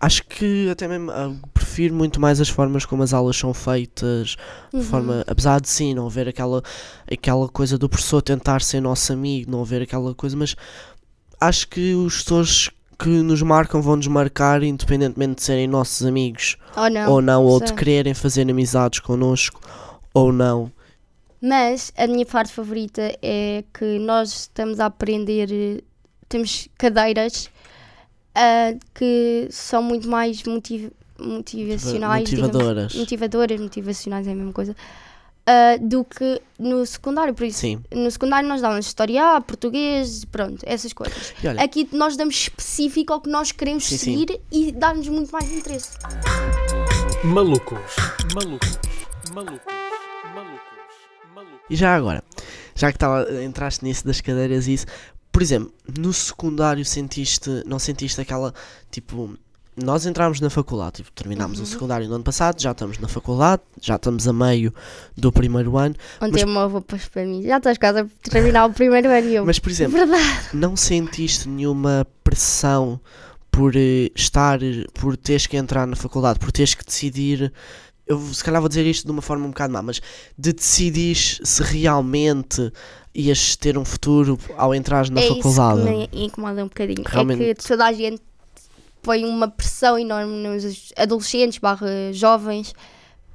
acho 0.00 0.24
que 0.24 0.68
até 0.70 0.86
mesmo 0.86 1.10
ah, 1.10 1.32
prefiro 1.54 1.94
muito 1.94 2.20
mais 2.20 2.40
as 2.40 2.48
formas 2.48 2.84
como 2.84 3.02
as 3.02 3.12
aulas 3.12 3.36
são 3.36 3.52
feitas, 3.54 4.36
Uhum. 4.72 4.82
forma, 4.82 5.24
apesar 5.26 5.60
de 5.60 5.68
sim, 5.68 5.94
não 5.94 6.06
haver 6.06 6.28
aquela, 6.28 6.62
aquela 7.10 7.48
coisa 7.48 7.78
do 7.78 7.88
professor 7.88 8.20
tentar 8.22 8.62
ser 8.62 8.80
nosso 8.80 9.12
amigo, 9.12 9.50
não 9.50 9.62
haver 9.62 9.82
aquela 9.82 10.14
coisa, 10.14 10.36
mas 10.36 10.54
acho 11.40 11.68
que 11.68 11.94
os 11.94 12.14
professores 12.14 12.70
que 12.98 13.08
nos 13.08 13.42
marcam 13.42 13.80
vão 13.82 13.96
nos 13.96 14.06
marcar 14.06 14.62
independentemente 14.62 15.36
de 15.36 15.42
serem 15.42 15.66
nossos 15.66 16.06
amigos 16.06 16.56
Ou 16.76 16.88
não. 16.90 17.12
ou 17.12 17.22
não, 17.22 17.44
ou 17.44 17.60
de 17.60 17.72
quererem 17.74 18.14
fazer 18.14 18.48
amizades 18.50 19.00
connosco 19.00 19.60
ou 20.14 20.32
não. 20.32 20.72
Mas 21.40 21.92
a 21.96 22.06
minha 22.06 22.24
parte 22.24 22.52
favorita 22.52 23.14
é 23.22 23.62
que 23.72 23.98
nós 23.98 24.32
estamos 24.32 24.80
a 24.80 24.86
aprender, 24.86 25.84
temos 26.28 26.68
cadeiras 26.78 27.50
ah, 28.34 28.74
que 28.94 29.46
são 29.50 29.82
muito 29.82 30.08
mais 30.08 30.42
motiv- 30.44 30.90
motivacionais, 31.20 32.28
digamos, 32.28 32.52
motivadoras. 32.54 32.94
motivadoras, 32.94 33.60
motivacionais 33.60 34.26
é 34.26 34.32
a 34.32 34.34
mesma 34.34 34.52
coisa, 34.52 34.74
ah, 35.46 35.76
do 35.80 36.04
que 36.04 36.42
no 36.58 36.84
secundário. 36.84 37.32
Por 37.32 37.44
isso, 37.44 37.60
Sim. 37.60 37.80
no 37.92 38.10
secundário 38.10 38.48
nós 38.48 38.60
dávamos 38.60 38.86
história, 38.86 39.40
português, 39.42 40.24
pronto, 40.24 40.58
essas 40.66 40.92
coisas. 40.92 41.32
Olha, 41.44 41.62
Aqui 41.62 41.88
nós 41.92 42.16
damos 42.16 42.34
específico 42.34 43.12
ao 43.12 43.20
que 43.20 43.28
nós 43.30 43.52
queremos 43.52 43.84
Sim, 43.86 43.96
sim. 43.96 44.18
seguir 44.18 44.40
e 44.50 44.72
dá-nos 44.72 45.06
muito 45.08 45.30
mais 45.30 45.50
interesse. 45.52 45.90
Malucos, 47.24 47.78
malucos, 48.34 48.78
malucos, 49.32 49.72
malucos, 50.34 50.62
malucos. 51.34 51.60
e 51.70 51.76
já 51.76 51.94
agora, 51.94 52.22
já 52.74 52.92
que 52.92 52.98
tava, 52.98 53.26
entraste 53.44 53.84
nisso 53.84 54.04
das 54.04 54.20
cadeiras 54.20 54.66
e 54.66 54.74
isso, 54.74 54.86
por 55.32 55.42
exemplo, 55.42 55.72
no 55.98 56.12
secundário 56.12 56.84
sentiste, 56.84 57.62
não 57.66 57.78
sentiste 57.78 58.20
aquela, 58.20 58.54
tipo, 58.90 59.36
nós 59.76 60.06
entramos 60.06 60.40
na 60.40 60.48
faculdade, 60.48 60.96
tipo, 60.96 61.12
terminámos 61.12 61.58
Uhum. 61.58 61.64
o 61.64 61.66
secundário 61.66 62.08
no 62.08 62.14
ano 62.14 62.24
passado, 62.24 62.60
já 62.60 62.70
estamos 62.72 62.98
na 62.98 63.08
faculdade, 63.08 63.62
já 63.80 63.96
estamos 63.96 64.26
a 64.26 64.32
meio 64.32 64.72
do 65.16 65.30
primeiro 65.30 65.76
ano, 65.76 65.94
Ontem 66.20 66.44
o 66.44 66.48
meu 66.48 66.60
avô 66.62 66.80
pôs 66.80 67.06
para 67.08 67.24
mim, 67.26 67.42
já 67.42 67.58
estás 67.58 67.76
quase 67.76 67.98
a 68.00 68.06
terminar 68.30 68.66
o 68.66 68.72
primeiro 68.72 69.08
ano 69.10 69.28
eu, 69.28 69.44
mas 69.44 69.58
por 69.58 69.70
exemplo, 69.70 69.96
verdade. 69.98 70.48
não 70.54 70.74
sentiste 70.76 71.48
nenhuma 71.48 72.06
pressão 72.24 72.98
por 73.50 73.74
eh, 73.76 74.10
estar, 74.14 74.58
por 74.94 75.16
teres 75.16 75.46
que 75.46 75.56
entrar 75.56 75.86
na 75.86 75.96
faculdade, 75.96 76.38
por 76.38 76.50
teres 76.52 76.74
que 76.74 76.84
decidir. 76.84 77.52
Eu 78.06 78.20
se 78.32 78.44
calhar 78.44 78.60
vou 78.60 78.68
dizer 78.68 78.86
isto 78.86 79.04
de 79.04 79.10
uma 79.10 79.20
forma 79.22 79.44
um 79.46 79.48
bocado 79.48 79.72
má, 79.72 79.82
mas 79.82 80.00
de 80.38 80.52
decidir 80.52 81.16
se 81.16 81.62
realmente 81.62 82.70
ias 83.14 83.56
ter 83.56 83.76
um 83.78 83.84
futuro 83.84 84.38
ao 84.56 84.74
entrar 84.74 85.08
na 85.10 85.20
é 85.20 85.28
faculdade. 85.28 85.80
isso 85.80 86.08
que 86.10 86.16
me 86.16 86.24
incomoda 86.26 86.62
um 86.64 86.68
bocadinho. 86.68 87.02
É 87.04 87.10
Realmente- 87.10 87.54
que 87.54 87.66
toda 87.66 87.86
a 87.86 87.92
gente 87.92 88.22
põe 89.06 89.24
uma 89.24 89.46
pressão 89.46 89.96
enorme 89.96 90.32
nos 90.32 90.92
adolescentes 90.96 91.58
barra 91.58 92.12
jovens 92.12 92.74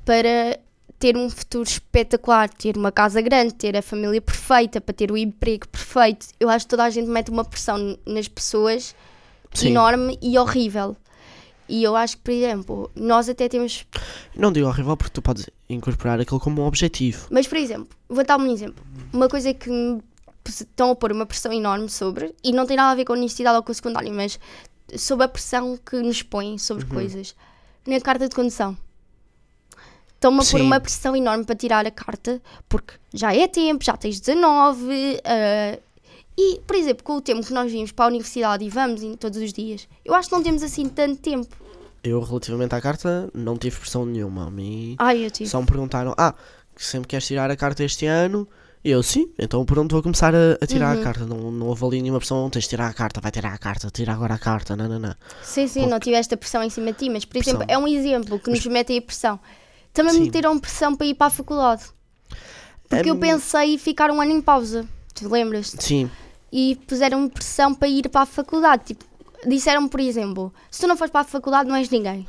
para 0.04 0.60
ter 1.00 1.16
um 1.16 1.30
futuro 1.30 1.64
espetacular, 1.64 2.50
ter 2.50 2.76
uma 2.76 2.92
casa 2.92 3.22
grande, 3.22 3.54
ter 3.54 3.78
a 3.78 3.82
família 3.82 4.22
perfeita, 4.22 4.82
para 4.82 4.94
ter 4.94 5.10
o 5.10 5.18
emprego 5.18 5.66
perfeito. 5.70 6.28
Eu 6.38 6.50
acho 6.50 6.66
que 6.66 6.72
toda 6.72 6.84
a 6.84 6.90
gente 6.90 7.08
mete 7.08 7.32
uma 7.32 7.46
pressão 7.46 7.98
nas 8.06 8.28
pessoas 8.28 8.94
Sim. 9.54 9.70
enorme 9.70 10.20
e 10.22 10.38
horrível. 10.38 10.98
E 11.70 11.82
eu 11.82 11.96
acho 11.96 12.18
que, 12.18 12.24
por 12.24 12.32
exemplo, 12.32 12.92
nós 12.94 13.30
até 13.30 13.48
temos. 13.48 13.86
Não 14.36 14.52
digo 14.52 14.68
horrível 14.68 14.98
porque 14.98 15.14
tu 15.14 15.22
podes 15.22 15.50
incorporar 15.70 16.20
aquilo 16.20 16.42
como 16.42 16.62
um 16.62 16.66
objetivo. 16.66 17.28
Mas, 17.32 17.48
por 17.48 17.58
exemplo, 17.58 17.88
vou 18.10 18.26
dar 18.26 18.38
um 18.38 18.52
exemplo. 18.52 18.84
Uma 19.14 19.30
coisa 19.30 19.54
que 19.54 19.70
me 19.70 20.02
estão 20.46 20.92
a 20.92 20.96
pôr 20.96 21.14
uma 21.14 21.26
pressão 21.26 21.54
enorme 21.54 21.90
sobre, 21.90 22.36
e 22.44 22.52
não 22.52 22.66
tem 22.66 22.76
nada 22.76 22.92
a 22.92 22.96
ver 22.96 23.06
com 23.06 23.14
a 23.14 23.16
universidade 23.16 23.56
ou 23.56 23.64
com 23.64 23.72
o 23.72 23.76
secundário, 23.76 24.12
mas 24.12 24.38
sobre 24.98 25.26
a 25.26 25.28
pressão 25.28 25.78
que 25.78 25.98
nos 25.98 26.22
põem 26.22 26.58
sobre 26.58 26.86
coisas. 26.86 27.36
Na 27.86 28.00
carta 28.00 28.30
de 28.30 28.36
condução. 28.36 28.78
Estão-me 30.14 30.40
a 30.42 30.46
pôr 30.46 30.62
uma 30.62 30.80
pressão 30.80 31.16
enorme 31.16 31.44
para 31.44 31.56
tirar 31.56 31.86
a 31.86 31.90
carta, 31.90 32.40
porque 32.70 32.94
já 33.12 33.36
é 33.36 33.48
tempo, 33.48 33.84
já 33.84 33.98
tens 33.98 34.20
19. 34.20 35.20
ah, 35.26 35.80
e, 36.38 36.60
por 36.66 36.76
exemplo, 36.76 37.04
com 37.04 37.18
o 37.18 37.22
tempo 37.22 37.46
que 37.46 37.54
nós 37.54 37.72
vimos 37.72 37.92
para 37.92 38.06
a 38.06 38.08
universidade 38.08 38.64
e 38.64 38.70
vamos 38.70 39.02
todos 39.20 39.38
os 39.40 39.52
dias, 39.52 39.88
eu 40.06 40.14
acho 40.14 40.30
que 40.30 40.36
não 40.36 40.44
temos 40.44 40.64
assim 40.64 40.88
tanto 40.88 41.18
tempo. 41.22 41.56
Eu, 42.04 42.22
relativamente 42.22 42.74
à 42.74 42.82
carta, 42.82 43.30
não 43.34 43.58
tive 43.58 43.80
pressão 43.80 44.06
nenhuma. 44.06 44.48
A 44.48 44.50
mim 44.52 44.96
Ai, 44.98 45.26
eu 45.26 45.32
tive. 45.32 45.50
só 45.50 45.60
me 45.60 45.68
perguntaram: 45.68 46.16
Ah, 46.18 46.34
sempre 46.76 47.08
queres 47.08 47.28
tirar 47.28 47.52
a 47.52 47.56
carta 47.56 47.84
este 47.84 48.06
ano? 48.06 48.48
Eu, 48.84 49.04
sim, 49.04 49.32
então 49.38 49.64
por 49.64 49.78
onde 49.78 49.94
vou 49.94 50.02
começar 50.02 50.34
a, 50.34 50.58
a 50.60 50.66
tirar 50.66 50.96
Uhum. 50.96 51.02
a 51.02 51.04
carta? 51.04 51.26
Não, 51.26 51.52
não 51.52 51.68
houve 51.68 51.86
ali 51.86 52.02
nenhuma 52.02 52.18
pressão, 52.20 52.50
tens 52.50 52.64
de 52.64 52.70
tirar 52.70 52.88
a 52.88 52.94
carta, 52.94 53.22
vai 53.22 53.32
tirar 53.32 53.54
a 53.54 53.58
carta, 53.58 53.90
tira 53.92 54.12
agora 54.14 54.34
a 54.34 54.40
carta, 54.40 54.76
não, 54.76 54.88
não, 54.90 54.98
não. 55.00 55.16
Sim, 55.44 55.68
sim, 55.68 55.86
não 55.86 56.00
tiveste 56.00 56.34
a 56.34 56.38
pressão 56.38 56.64
em 56.64 56.70
cima 56.70 56.88
de 56.92 56.98
ti, 56.98 57.10
mas, 57.10 57.24
por 57.24 57.34
Pressão. 57.34 57.54
exemplo, 57.54 57.68
é 57.70 57.78
um 57.78 57.88
exemplo 57.88 58.40
que 58.40 58.50
nos 58.50 58.66
mete 58.66 58.94
aí 58.94 58.98
a 58.98 59.02
pressão. 59.04 59.40
Também 59.94 60.14
me 60.14 60.20
Sim. 60.20 60.26
meteram 60.26 60.58
pressão 60.58 60.96
para 60.96 61.06
ir 61.06 61.14
para 61.14 61.28
a 61.28 61.30
faculdade. 61.30 61.84
Porque 62.90 63.10
eu 63.10 63.16
Hum. 63.16 63.20
pensei 63.20 63.78
ficar 63.78 64.10
um 64.10 64.20
ano 64.20 64.32
em 64.32 64.42
pausa. 64.42 64.88
Tu 65.14 65.28
lembras? 65.30 65.76
Sim, 65.80 66.10
E 66.52 66.76
puseram-me 66.88 67.30
pressão 67.30 67.74
para 67.76 67.88
ir 67.88 68.10
para 68.10 68.22
a 68.22 68.26
faculdade. 68.26 68.84
Tipo, 68.86 69.06
disseram-me, 69.48 69.90
por 69.90 70.00
exemplo, 70.00 70.52
se 70.72 70.82
tu 70.82 70.88
não 70.88 70.98
fores 70.98 71.12
para 71.12 71.22
a 71.22 71.24
faculdade, 71.26 71.70
não 71.70 71.76
és 71.76 71.90
ninguém. 71.90 72.28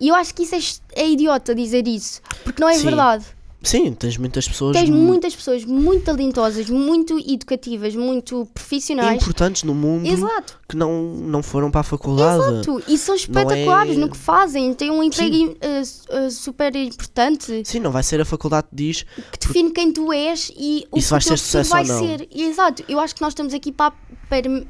E 0.00 0.08
eu 0.08 0.14
acho 0.14 0.34
que 0.34 0.42
isso 0.44 0.54
é, 0.94 1.02
é 1.02 1.08
idiota 1.10 1.54
dizer 1.54 1.86
isso. 1.86 2.20
Porque 2.44 2.60
não 2.62 2.68
é 2.68 2.74
Sim. 2.78 2.84
verdade. 2.86 3.24
Sim, 3.62 3.92
tens 3.92 4.16
muitas 4.16 4.46
pessoas 4.48 4.76
Tens 4.76 4.90
mu- 4.90 4.96
muitas 4.98 5.34
pessoas 5.34 5.64
muito 5.64 6.04
talentosas, 6.04 6.68
muito 6.68 7.18
educativas, 7.18 7.94
muito 7.94 8.46
profissionais. 8.52 9.20
importantes 9.22 9.62
no 9.64 9.74
mundo 9.74 10.06
Exato. 10.06 10.58
que 10.68 10.76
não, 10.76 11.02
não 11.14 11.42
foram 11.42 11.70
para 11.70 11.80
a 11.80 11.84
faculdade. 11.84 12.42
Exato, 12.42 12.82
e 12.88 12.98
são 12.98 13.14
espetaculares 13.14 13.96
é- 13.96 14.00
no 14.00 14.10
que 14.10 14.16
fazem, 14.16 14.72
têm 14.74 14.90
um 14.90 15.02
emprego 15.02 15.56
eh, 15.60 16.30
super 16.30 16.74
importante 16.76 17.62
Sim, 17.64 17.80
não 17.80 17.90
vai 17.90 18.02
ser 18.02 18.20
a 18.20 18.24
faculdade 18.24 18.66
que 18.70 18.76
diz. 18.76 19.02
que 19.30 19.38
define 19.46 19.70
quem 19.70 19.92
tu 19.92 20.12
és 20.12 20.50
e 20.56 20.86
o 20.90 20.98
E 20.98 21.02
que 21.02 21.08
teu 21.08 21.18
futuro 21.20 21.38
sucesso 21.38 21.70
vai 21.70 21.82
ou 21.82 21.88
não. 21.88 21.98
ser. 22.00 22.28
Exato, 22.34 22.84
eu 22.88 22.98
acho 22.98 23.14
que 23.14 23.22
nós 23.22 23.32
estamos 23.32 23.54
aqui 23.54 23.70
para, 23.72 23.92
para 24.28 24.64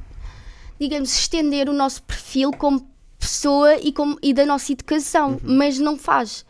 digamos, 0.78 1.14
estender 1.14 1.68
o 1.68 1.72
nosso 1.72 2.02
perfil 2.02 2.50
como 2.52 2.86
pessoa 3.18 3.76
e, 3.76 3.92
como, 3.92 4.18
e 4.20 4.34
da 4.34 4.44
nossa 4.44 4.72
educação, 4.72 5.38
mas 5.44 5.78
não 5.78 5.96
faz. 5.96 6.44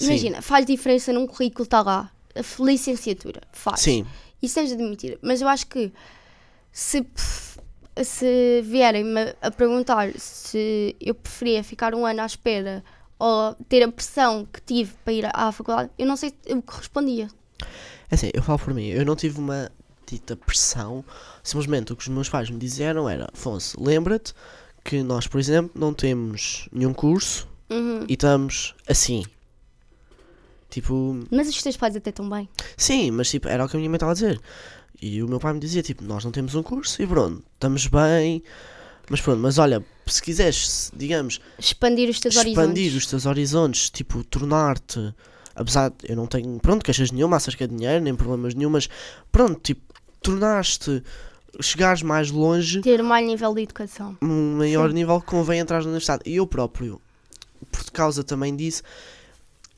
Uhum. 0.00 0.06
Sim. 0.06 0.12
Imagina, 0.12 0.42
faz 0.42 0.64
diferença 0.66 1.12
num 1.12 1.26
currículo, 1.26 1.64
está 1.64 1.82
lá, 1.82 2.10
licenciatura, 2.58 3.40
faz. 3.52 3.80
Sim, 3.80 4.06
Isso 4.42 4.54
tens 4.54 4.68
de 4.68 4.74
admitir. 4.74 5.18
Mas 5.22 5.40
eu 5.42 5.48
acho 5.48 5.66
que 5.66 5.92
se, 6.72 7.04
se 8.02 8.62
vierem-me 8.64 9.34
a 9.42 9.50
perguntar 9.50 10.12
se 10.18 10.96
eu 11.00 11.14
preferia 11.14 11.62
ficar 11.62 11.94
um 11.94 12.06
ano 12.06 12.22
à 12.22 12.26
espera 12.26 12.82
ou 13.18 13.54
ter 13.68 13.82
a 13.82 13.92
pressão 13.92 14.46
que 14.50 14.60
tive 14.62 14.92
para 15.04 15.12
ir 15.12 15.28
à 15.34 15.52
faculdade, 15.52 15.90
eu 15.98 16.06
não 16.06 16.16
sei 16.16 16.32
o 16.48 16.62
que 16.62 16.76
respondia. 16.76 17.28
É 18.10 18.14
assim, 18.14 18.30
eu 18.32 18.42
falo 18.42 18.58
por 18.58 18.72
mim, 18.72 18.86
eu 18.88 19.04
não 19.04 19.14
tive 19.14 19.38
uma 19.38 19.70
dita 20.06 20.34
pressão, 20.36 21.04
simplesmente 21.42 21.92
o 21.92 21.96
que 21.96 22.02
os 22.02 22.08
meus 22.08 22.28
pais 22.28 22.48
me 22.50 22.58
disseram 22.58 23.08
era: 23.08 23.28
Afonso, 23.32 23.76
lembra-te 23.80 24.32
que 24.82 25.02
nós, 25.02 25.26
por 25.26 25.38
exemplo, 25.38 25.70
não 25.74 25.92
temos 25.92 26.68
nenhum 26.72 26.94
curso 26.94 27.46
Uhum. 27.68 28.04
e 28.08 28.14
estamos 28.14 28.74
assim. 28.88 29.22
Tipo, 30.70 31.18
Mas 31.30 31.48
os 31.48 31.62
teus 31.62 31.76
pais 31.76 31.96
até 31.96 32.10
estão 32.10 32.28
bem. 32.30 32.48
sim, 32.76 33.10
mas 33.10 33.28
tipo, 33.28 33.48
era 33.48 33.64
o 33.64 33.68
que 33.68 33.76
a 33.76 33.78
minha 33.78 33.90
mãe 33.90 33.96
estava 33.96 34.12
a 34.12 34.14
dizer. 34.14 34.40
E 35.02 35.22
o 35.22 35.28
meu 35.28 35.40
pai 35.40 35.52
me 35.52 35.60
dizia: 35.60 35.82
tipo, 35.82 36.04
nós 36.04 36.24
não 36.24 36.30
temos 36.30 36.54
um 36.54 36.62
curso 36.62 37.02
e 37.02 37.06
pronto, 37.06 37.42
estamos 37.54 37.86
bem. 37.86 38.42
Mas 39.08 39.20
pronto, 39.20 39.40
mas 39.40 39.58
olha, 39.58 39.84
se 40.06 40.22
quiseres, 40.22 40.92
digamos, 40.94 41.40
Expandir 41.58 42.08
os 42.08 42.20
teus 42.20 42.36
expandir 42.36 42.58
horizontes. 42.60 42.94
os 42.94 43.06
teus 43.06 43.26
horizontes, 43.26 43.90
tipo, 43.90 44.22
tornar-te, 44.22 45.12
apesar 45.56 45.90
de 45.90 45.96
eu 46.08 46.14
não 46.14 46.26
tenho, 46.28 46.60
pronto, 46.60 46.84
queixas 46.84 47.10
nenhuma 47.10 47.36
acerca 47.36 47.66
de 47.66 47.74
dinheiro, 47.74 48.04
nem 48.04 48.14
problemas 48.14 48.54
nenhum, 48.54 48.70
mas 48.70 48.88
pronto, 49.32 49.58
tipo, 49.60 49.80
tornaste, 50.22 51.02
chegares 51.60 52.02
mais 52.02 52.30
longe, 52.30 52.80
Ter 52.82 53.02
mais 53.02 53.26
nível 53.26 53.52
de 53.52 53.62
educação. 53.62 54.16
um 54.22 54.58
maior 54.58 54.90
Sim. 54.90 54.94
nível 54.94 55.20
que 55.20 55.26
convém 55.26 55.58
entrar 55.58 55.80
na 55.80 55.86
universidade. 55.86 56.22
E 56.24 56.36
eu 56.36 56.46
próprio, 56.46 57.00
por 57.72 57.90
causa 57.90 58.22
também 58.22 58.54
disso, 58.54 58.84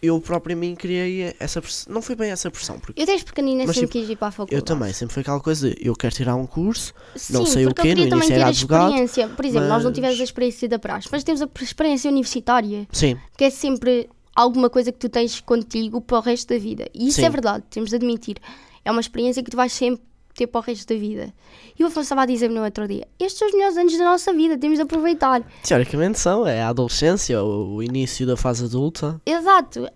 eu 0.03 0.21
próprio 0.21 0.57
mim 0.57 0.75
criei 0.75 1.33
essa 1.38 1.62
pressão, 1.62 1.95
não 1.95 2.03
foi 2.03 2.17
bem 2.17 2.31
essa 2.31 2.51
pressão, 2.51 2.79
porque 2.81 3.01
Eu 3.01 3.07
desde 3.07 3.25
pequenina 3.25 3.65
Mas, 3.67 3.77
sempre 3.77 3.93
tipo, 3.93 4.01
quis 4.01 4.11
ir 4.11 4.17
para 4.17 4.29
a 4.29 4.31
faculdade. 4.33 4.57
eu 4.57 4.62
também, 4.62 4.93
sempre 4.93 5.15
foi 5.15 5.21
aquela 5.21 5.38
coisa 5.41 5.71
de, 5.71 5.77
eu 5.87 5.95
quero 5.95 6.15
tirar 6.15 6.35
um 6.35 6.47
curso, 6.47 6.93
Sim, 7.15 7.33
não 7.35 7.47
sei 7.47 7.67
o 7.67 7.73
quê, 7.75 7.91
início 7.91 8.21
ter 8.21 8.33
era 8.33 8.49
advogado, 8.49 8.88
experiência. 8.88 9.29
Por 9.29 9.45
exemplo, 9.45 9.69
nós 9.69 9.83
não 9.85 9.91
mas- 9.91 9.95
tivemos 9.95 10.21
a 10.21 10.25
experiência 10.25 10.69
da 10.69 10.79
praxe, 10.79 11.09
mas 11.12 11.23
temos 11.23 11.41
a 11.41 11.49
experiência 11.61 12.11
universitária, 12.11 12.87
sim, 12.93 13.17
que 13.38 13.45
é 13.45 13.51
sempre 13.51 14.11
alguma 14.35 14.69
coisa 14.69 14.91
que 14.91 14.99
tu 14.99 15.09
tens 15.09 15.41
contigo 15.41 16.01
para 16.01 16.19
o 16.19 16.21
resto 16.21 16.53
da 16.53 16.59
vida. 16.59 16.88
E 16.93 17.07
isso 17.09 17.21
Sim. 17.21 17.27
é 17.27 17.31
verdade, 17.31 17.65
temos 17.71 17.91
de 17.91 17.97
admitir. 17.97 18.38
É 18.85 18.91
uma 18.91 19.01
experiência 19.01 19.43
que 19.43 19.51
tu 19.51 19.57
vais 19.57 19.73
sempre 19.73 20.03
ter 20.35 20.47
para 20.47 20.61
o 20.61 20.62
resto 20.62 20.92
da 20.92 20.99
vida. 20.99 21.33
E 21.79 21.83
o 21.83 21.87
Afonso 21.87 22.03
estava 22.03 22.23
a 22.23 22.27
dizer-me 22.27 22.55
no 22.55 22.64
outro 22.64 22.87
dia: 22.88 23.07
estes 23.18 23.38
são 23.38 23.49
os 23.49 23.55
melhores 23.55 23.77
anos 23.77 23.97
da 23.97 24.05
nossa 24.05 24.33
vida, 24.33 24.59
temos 24.59 24.79
de 24.79 24.83
aproveitar. 24.83 25.42
teoricamente 25.62 26.18
são, 26.18 26.47
é 26.47 26.62
a 26.62 26.68
adolescência, 26.68 27.42
o, 27.42 27.77
o 27.77 27.83
início 27.83 28.27
da 28.27 28.37
fase 28.37 28.64
adulta, 28.64 29.21
Exato. 29.27 29.87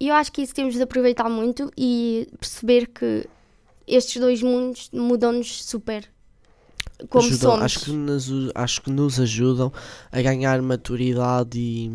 E 0.00 0.08
eu 0.08 0.14
acho 0.14 0.32
que 0.32 0.42
isso 0.42 0.54
temos 0.54 0.74
de 0.74 0.82
aproveitar 0.82 1.28
muito 1.28 1.70
e 1.78 2.28
perceber 2.38 2.88
que 2.88 3.26
estes 3.86 4.20
dois 4.20 4.42
mundos 4.42 4.90
mudam-nos 4.92 5.64
super. 5.64 6.08
Como 7.08 7.26
ajudam, 7.26 7.50
somos. 7.52 7.64
Acho 7.64 7.80
que, 7.80 7.92
nos, 7.92 8.30
acho 8.54 8.82
que 8.82 8.90
nos 8.90 9.20
ajudam 9.20 9.72
a 10.10 10.22
ganhar 10.22 10.60
maturidade 10.62 11.58
e. 11.58 11.90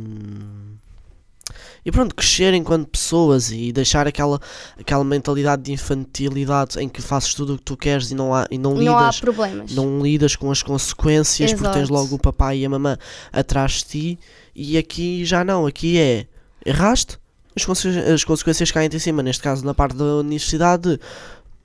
E 1.90 1.92
pronto, 1.92 2.14
crescer 2.14 2.54
enquanto 2.54 2.88
pessoas 2.88 3.50
e 3.52 3.72
deixar 3.72 4.06
aquela, 4.08 4.40
aquela 4.80 5.04
mentalidade 5.04 5.64
de 5.64 5.72
infantilidade 5.72 6.80
em 6.80 6.88
que 6.88 7.02
fazes 7.02 7.34
tudo 7.34 7.56
o 7.56 7.58
que 7.58 7.64
tu 7.64 7.76
queres 7.76 8.12
e 8.12 8.16
não, 8.16 8.32
há, 8.32 8.46
e 8.52 8.60
não, 8.60 8.76
não 8.76 8.96
há 8.96 9.02
lidas, 9.02 9.20
problemas. 9.20 9.72
não 9.74 10.00
lidas 10.00 10.36
com 10.36 10.52
as 10.52 10.62
consequências 10.62 11.52
porque 11.52 11.68
tens 11.70 11.90
Exato. 11.90 11.94
logo 11.94 12.16
o 12.16 12.20
papai 12.20 12.60
e 12.60 12.66
a 12.66 12.70
mamã 12.70 12.96
atrás 13.34 13.72
de 13.80 13.86
ti 13.86 14.20
e 14.56 14.78
aqui 14.78 15.26
já 15.26 15.44
não, 15.44 15.66
aqui 15.66 15.98
é 15.98 16.28
erraste, 16.64 17.18
as, 17.56 17.66
conse- 17.66 17.88
as 17.88 18.24
consequências 18.24 18.70
caem 18.70 18.88
em 18.94 19.00
cima, 19.00 19.24
neste 19.24 19.42
caso 19.42 19.66
na 19.66 19.74
parte 19.74 19.96
da 19.98 20.04
universidade, 20.18 21.00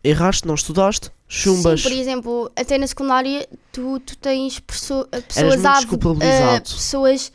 erraste, 0.02 0.46
não 0.48 0.54
estudaste, 0.54 1.10
chumbas. 1.28 1.82
Sim, 1.82 1.88
por 1.90 1.94
exemplo, 1.98 2.52
até 2.56 2.78
na 2.78 2.86
secundária 2.86 3.46
tu, 3.70 4.00
tu 4.00 4.16
tens 4.16 4.58
perso- 4.60 5.06
Eras 5.12 5.24
pessoas 5.26 5.84
muito 5.84 6.22
eh, 6.22 6.60
pessoas 6.60 7.32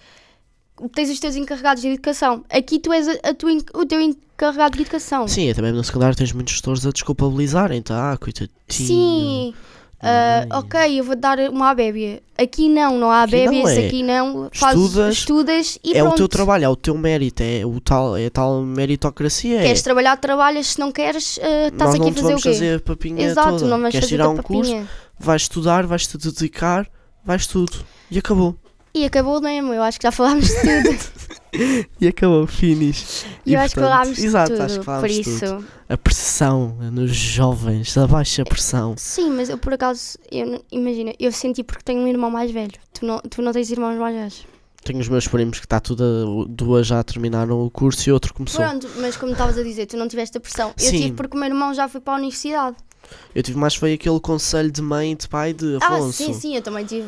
tens 0.88 1.10
os 1.10 1.20
teus 1.20 1.36
encarregados 1.36 1.82
de 1.82 1.90
educação. 1.90 2.44
Aqui 2.50 2.80
tu 2.80 2.94
és 2.94 3.08
a, 3.08 3.30
a 3.30 3.34
tua 3.34 3.52
o 3.74 3.86
teu 3.86 4.00
encarregado 4.00 4.76
de 4.78 4.84
educação. 4.84 5.28
Sim, 5.28 5.54
também 5.54 5.72
no 5.74 5.84
secundário 5.84 6.16
tens 6.16 6.32
muitos 6.32 6.54
gestores 6.54 6.86
a 6.86 6.92
desculpabilizarem, 6.92 7.82
tá? 7.82 8.14
Ah, 8.14 8.18
coitadinho. 8.18 8.50
Sim. 8.70 9.54
Ai. 10.02 10.48
ok, 10.54 11.00
eu 11.00 11.04
vou 11.04 11.16
dar 11.16 11.38
uma 11.50 11.72
abébia. 11.72 12.24
Aqui 12.38 12.70
não, 12.70 12.98
não 12.98 13.12
há 13.12 13.24
abébias, 13.24 13.70
é. 13.72 13.88
aqui 13.88 14.02
não. 14.02 14.50
Fazes, 14.54 14.82
Estudas, 14.86 15.14
estudas 15.18 15.80
e 15.84 15.92
É 15.92 16.00
pronto. 16.00 16.14
o 16.14 16.16
teu 16.16 16.28
trabalho, 16.30 16.64
é 16.64 16.70
o 16.70 16.76
teu 16.78 16.98
mérito, 16.98 17.44
é, 17.44 17.66
o 17.66 17.82
tal, 17.82 18.16
é 18.16 18.28
a 18.28 18.30
tal 18.32 18.62
meritocracia. 18.64 19.60
é. 19.60 19.64
Queres 19.64 19.82
trabalhar, 19.82 20.16
trabalhas. 20.16 20.68
Se 20.68 20.80
não 20.80 20.90
queres, 20.90 21.38
ah, 21.44 21.68
estás 21.68 21.96
aqui 21.96 22.10
a 22.10 22.14
fazer 22.14 22.34
o 22.34 22.38
quê? 22.38 22.42
fazer 22.54 22.80
papinha 22.82 23.26
Exato, 23.26 23.50
toda. 23.50 23.64
não 23.66 23.72
vamos 23.72 23.92
Queres 23.92 24.06
fazer 24.06 24.16
tirar 24.16 24.30
um 24.30 24.38
curso, 24.38 24.72
papinha. 24.72 24.90
vais 25.20 25.42
estudar, 25.42 25.86
vais-te 25.86 26.18
dedicar, 26.18 26.88
vais 27.26 27.46
tudo. 27.46 27.74
E 28.10 28.18
acabou. 28.20 28.56
E 29.00 29.06
acabou 29.06 29.40
mesmo, 29.40 29.74
eu 29.74 29.82
acho 29.82 29.98
que 29.98 30.04
já 30.04 30.12
falámos 30.12 30.46
de 30.46 30.56
tudo. 30.56 31.30
E 32.00 32.08
acabou, 32.08 32.46
finish. 32.46 33.26
E 33.44 33.56
eu 33.56 33.60
acho 33.60 33.74
que 33.74 33.80
falámos 33.80 34.18
de 34.18 34.26
exato, 34.26 34.52
tudo. 34.52 34.62
acho 34.62 34.74
que 34.74 34.80
por 34.80 34.86
falámos 34.86 35.14
de 35.14 35.22
isso. 35.22 35.40
tudo. 35.40 35.68
A 35.90 35.98
pressão 35.98 36.78
nos 36.92 37.16
jovens, 37.16 37.98
a 37.98 38.06
baixa 38.06 38.44
pressão. 38.44 38.94
Sim, 38.98 39.32
mas 39.32 39.50
eu 39.50 39.58
por 39.58 39.74
acaso, 39.74 40.20
eu, 40.32 40.64
imagina, 40.72 41.12
eu 41.20 41.32
senti 41.32 41.64
porque 41.64 41.82
tenho 41.84 42.02
um 42.02 42.08
irmão 42.08 42.30
mais 42.30 42.52
velho. 42.52 42.74
Tu 42.94 43.04
não, 43.04 43.20
tu 43.20 43.42
não 43.42 43.52
tens 43.52 43.72
irmãos 43.72 43.98
mais 43.98 44.16
velhos. 44.16 44.46
Tenho 44.84 45.00
os 45.00 45.10
meus 45.10 45.28
primos 45.28 45.60
que 45.60 45.66
está 45.66 45.80
tudo, 45.80 46.04
a, 46.04 46.46
duas 46.48 46.86
já 46.86 47.04
terminaram 47.04 47.66
o 47.66 47.72
curso 47.72 48.08
e 48.08 48.12
outro 48.12 48.32
começou. 48.32 48.64
Pronto, 48.64 48.88
mas 48.98 49.18
como 49.18 49.32
estavas 49.32 49.58
a 49.58 49.64
dizer, 49.64 49.88
tu 49.88 49.98
não 49.98 50.08
tiveste 50.08 50.38
a 50.38 50.42
pressão. 50.42 50.72
Eu 50.78 50.92
Sim. 50.92 50.98
tive 50.98 51.14
porque 51.14 51.36
o 51.36 51.40
meu 51.40 51.50
irmão 51.50 51.74
já 51.74 51.88
foi 51.88 52.00
para 52.00 52.14
a 52.14 52.18
universidade. 52.18 52.78
Eu 53.34 53.44
tive 53.44 53.58
mais 53.58 53.76
foi 53.76 53.94
aquele 53.94 54.20
conselho 54.20 54.72
de 54.72 54.82
mãe 54.82 55.12
e 55.12 55.16
de 55.16 55.28
pai 55.28 55.54
de 55.54 55.78
Ah, 55.82 55.96
Afonso. 55.96 56.14
sim, 56.14 56.34
sim, 56.34 56.56
eu 56.56 56.62
também 56.62 56.86
tive 56.86 57.08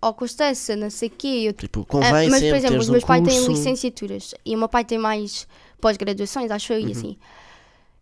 ao 0.00 0.12
Constança, 0.14 0.76
não 0.76 0.90
sei 0.90 1.08
o 1.08 1.12
quê. 1.12 1.44
Eu, 1.48 1.52
Tipo, 1.54 1.80
Ah, 1.80 1.84
convém 1.86 2.28
mas, 2.30 2.42
por 2.42 2.54
exemplo, 2.56 2.78
os 2.78 2.88
um 2.88 2.92
meus 2.92 3.04
pais 3.04 3.22
têm 3.22 3.46
licenciaturas 3.46 4.34
e 4.44 4.54
o 4.54 4.58
meu 4.58 4.68
pai 4.68 4.84
tem 4.84 4.98
mais 4.98 5.46
pós-graduações, 5.80 6.50
acho 6.50 6.72
eu, 6.72 6.80
Uhum. 6.80 6.88
e 6.88 6.92
assim. 6.92 7.16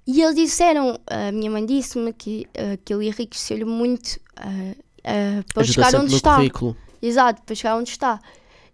E 0.07 0.23
eles 0.23 0.35
disseram, 0.35 0.99
a 1.07 1.31
minha 1.31 1.51
mãe 1.51 1.65
disse-me 1.65 2.13
que 2.13 2.47
uh, 2.59 2.73
aquilo 2.75 3.03
enriqueceu-lhe 3.03 3.65
muito 3.65 4.19
ah, 4.37 4.75
ah, 5.05 5.45
para 5.55 5.63
Ajuda 5.63 5.85
chegar 5.85 6.01
onde 6.01 6.15
está. 6.15 6.37
currículo. 6.37 6.77
Exato, 7.01 7.43
para 7.43 7.55
chegar 7.55 7.77
onde 7.77 7.91
está. 7.91 8.21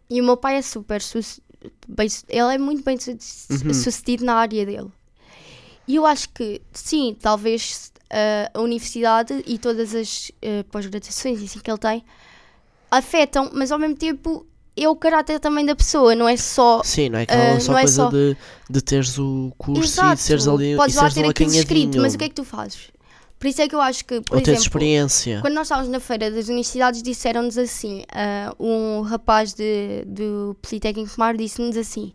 E 0.09 0.21
o 0.21 0.25
meu 0.25 0.37
pai 0.37 0.57
é 0.57 0.63
super 0.63 1.01
bem, 1.89 2.09
ele 2.29 2.55
é 2.55 2.59
muito 2.59 2.83
bem 2.85 2.97
Uhum. 2.97 3.75
sucedido 3.75 4.25
na 4.25 4.35
área 4.37 4.65
dele. 4.65 4.89
E 5.87 5.97
eu 5.97 6.07
acho 6.07 6.29
que 6.31 6.61
sim, 6.73 7.17
talvez 7.21 7.93
ah, 7.96 7.96
a 8.55 8.61
universidade 8.61 9.43
e 9.47 9.59
todas 9.59 9.95
as 9.95 10.31
ah, 10.43 10.65
pós-graduações 10.71 11.41
e 11.41 11.45
assim 11.45 11.59
que 11.59 11.71
ele 11.71 11.79
tem 11.79 12.05
afetam, 12.91 13.51
mas 13.53 13.73
ao 13.73 13.79
mesmo 13.79 13.97
tempo 13.97 14.47
é 14.77 14.89
o 14.89 14.95
caráter 14.95 15.41
também 15.41 15.65
da 15.65 15.75
pessoa, 15.75 16.15
não 16.15 16.29
é 16.29 16.37
só. 16.37 16.83
Sim, 16.85 17.09
não 17.09 17.19
é 17.19 17.23
aquela 17.23 17.57
Ah, 17.57 17.61
só 17.61 17.73
não 17.73 17.79
é 17.79 17.83
coisa 17.83 17.97
só- 17.97 18.11
De, 18.11 18.37
de 18.69 18.81
teres 18.83 19.19
o 19.19 19.53
curso 19.57 19.83
Exato, 19.83 20.13
e 20.13 20.17
de 20.17 20.21
seres 20.23 20.47
ali 20.49 20.77
podes 20.77 20.95
e 20.95 20.99
lá 20.99 21.03
seres 21.05 21.15
ter 21.15 21.27
um 21.27 21.31
aquilo 21.31 21.51
escrito, 21.53 21.99
mas 22.01 22.15
o 22.15 22.19
que 22.19 22.25
é 22.25 22.29
que 22.29 22.35
tu 22.35 22.45
fazes? 22.45 22.91
Por 23.39 23.49
isso 23.49 23.61
é 23.61 23.69
que 23.69 23.75
eu 23.75 23.81
acho 23.83 24.05
que, 24.05 24.21
por 24.23 24.37
Ou 24.37 24.43
teres 24.43 24.61
exemplo, 24.61 24.79
experiência. 24.79 25.41
Quando 25.43 25.55
nós 25.55 25.67
estávamos 25.67 25.91
na 25.91 26.01
feira 26.01 26.31
das 26.31 26.47
universidades, 26.49 27.03
disseram-nos 27.03 27.59
assim: 27.59 28.05
ah, 28.11 28.55
um 28.59 29.03
rapaz 29.03 29.53
de, 29.53 30.05
do 30.07 30.57
Politécnico 30.63 31.13
Mar 31.19 31.37
disse-nos 31.37 31.77
assim: 31.77 32.13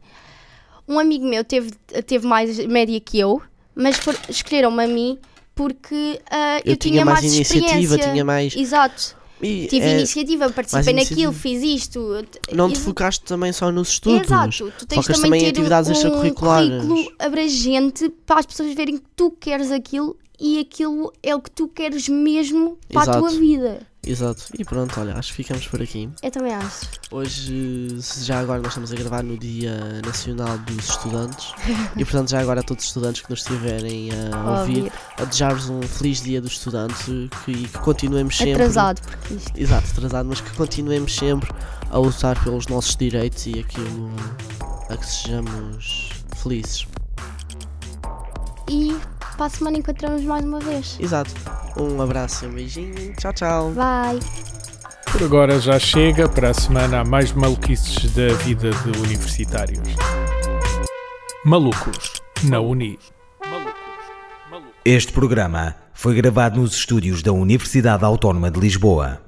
um 0.88 0.97
amigo 0.97 1.25
meu 1.25 1.43
teve, 1.43 1.71
teve 2.08 2.25
mais 2.25 2.58
média 2.65 2.99
que 2.99 3.19
eu, 3.19 3.41
mas 3.75 3.99
escolheram-me 4.30 4.84
a 4.84 4.88
mim 4.88 5.19
porque 5.62 6.19
ah, 6.30 6.60
eu, 6.65 6.71
Eu 6.74 6.78
tinha 6.78 7.06
mais 7.06 7.24
iniciativa, 7.24 7.65
experiência. 7.69 7.97
tinha 8.12 8.26
mais. 8.26 8.56
Exato, 8.56 9.15
E, 9.41 9.67
tive 9.67 9.86
é, 9.86 9.97
iniciativa, 9.97 10.50
participei 10.52 10.93
mais 10.93 11.10
naquilo, 11.10 11.32
iniciativa. 11.32 11.34
fiz 11.34 11.82
isto. 11.84 12.26
não 12.54 12.71
te 12.71 12.80
focaste 12.80 13.26
também 13.26 13.52
só 13.52 13.71
nos 13.71 13.89
estudos. 13.89 14.28
Exato, 14.28 14.71
tu 14.78 14.86
tens 14.86 14.97
Focas 15.06 15.17
também, 15.17 15.32
também 15.32 15.45
em 15.45 15.50
atividades 15.50 15.89
um 15.89 15.93
extracurriculares. 15.93 16.84
currículo 16.86 17.13
abrangente 17.19 18.10
para 18.26 18.39
as 18.39 18.45
pessoas 18.45 18.74
verem 18.74 18.97
que 18.97 19.06
tu 19.15 19.32
queres 19.32 19.71
aquilo 19.71 20.15
e 20.39 20.60
aquilo 20.60 21.12
é 21.21 21.36
o 21.36 21.41
que 21.41 21.52
tu 21.52 21.67
queres 21.67 22.08
mesmo 22.10 22.78
para 22.91 23.02
a 23.02 23.04
Exato. 23.04 23.19
tua 23.19 23.30
vida. 23.30 23.88
Exato. 24.06 24.46
E 24.58 24.66
pronto, 24.66 25.00
olha, 25.00 25.16
acho 25.16 25.30
que 25.30 25.44
ficamos 25.44 25.68
por 25.68 25.82
aqui. 25.82 26.10
Eu 26.24 26.32
também 26.32 26.54
acho. 26.54 26.88
Hoje, 27.12 27.90
já 28.24 28.40
agora 28.40 28.60
nós 28.60 28.70
estamos 28.70 28.92
a 28.92 28.96
gravar 28.96 29.24
no 29.24 29.38
Dia 29.38 30.02
Nacional 30.06 30.58
dos 30.60 30.90
Estudantes. 30.90 31.54
e 31.96 32.04
portanto, 32.04 32.30
já 32.30 32.40
agora 32.40 32.62
a 32.62 32.64
todos 32.64 32.84
os 32.84 32.90
estudantes 32.90 33.22
que 33.22 33.30
nos 33.30 33.40
estiverem 33.42 34.10
a 34.12 34.60
ouvir, 34.60 34.78
Ouvir. 34.78 34.92
a 35.18 35.26
desejar-vos 35.26 35.70
um 35.70 35.82
feliz 35.84 36.22
Dia 36.22 36.42
do 36.42 36.48
Estudante 36.48 37.30
que, 37.46 37.52
e 37.52 37.68
que 37.68 37.78
continuemos 37.80 38.38
sempre. 38.38 38.54
Atrasado, 38.54 39.02
porque 39.02 39.34
isto. 39.36 39.52
Exato, 39.56 39.88
atrasado, 39.92 40.30
mas 40.30 40.42
que 40.42 40.52
continuemos 40.52 41.16
sempre 41.16 41.52
a 41.90 41.98
lutar 41.98 42.44
pelos 42.44 42.68
nossos 42.68 42.96
direitos 42.96 43.46
e 43.46 43.60
aquilo 43.60 44.12
a 44.90 44.98
que 44.98 45.06
sejamos 45.06 46.10
felizes. 46.38 46.88
E 48.72 48.98
para 49.36 49.48
a 49.48 49.50
semana 49.50 49.80
encontramos 49.80 50.24
mais 50.24 50.46
uma 50.46 50.62
vez. 50.62 50.98
Exato. 50.98 51.30
Um 51.76 52.02
abraço 52.02 52.46
um 52.46 52.54
beijinho. 52.54 53.14
Tchau, 53.18 53.34
tchau. 53.34 53.72
Bye! 53.72 54.20
Por 55.12 55.24
agora 55.24 55.60
já 55.60 55.78
chega, 55.78 56.30
para 56.30 56.52
a 56.52 56.54
semana 56.54 57.02
há 57.02 57.04
mais 57.04 57.34
maluquices 57.34 58.10
da 58.14 58.34
vida 58.46 58.70
de 58.70 58.98
universitários. 58.98 59.82
Malucos 61.44 62.22
na 62.46 62.62
Uni. 62.62 62.98
Este 64.86 65.12
programa 65.12 65.76
foi 65.94 66.16
gravado 66.16 66.62
nos 66.62 66.74
estúdios 66.74 67.22
da 67.22 67.34
Universidade 67.34 68.06
Autónoma 68.06 68.50
de 68.50 68.58
Lisboa. 68.62 69.22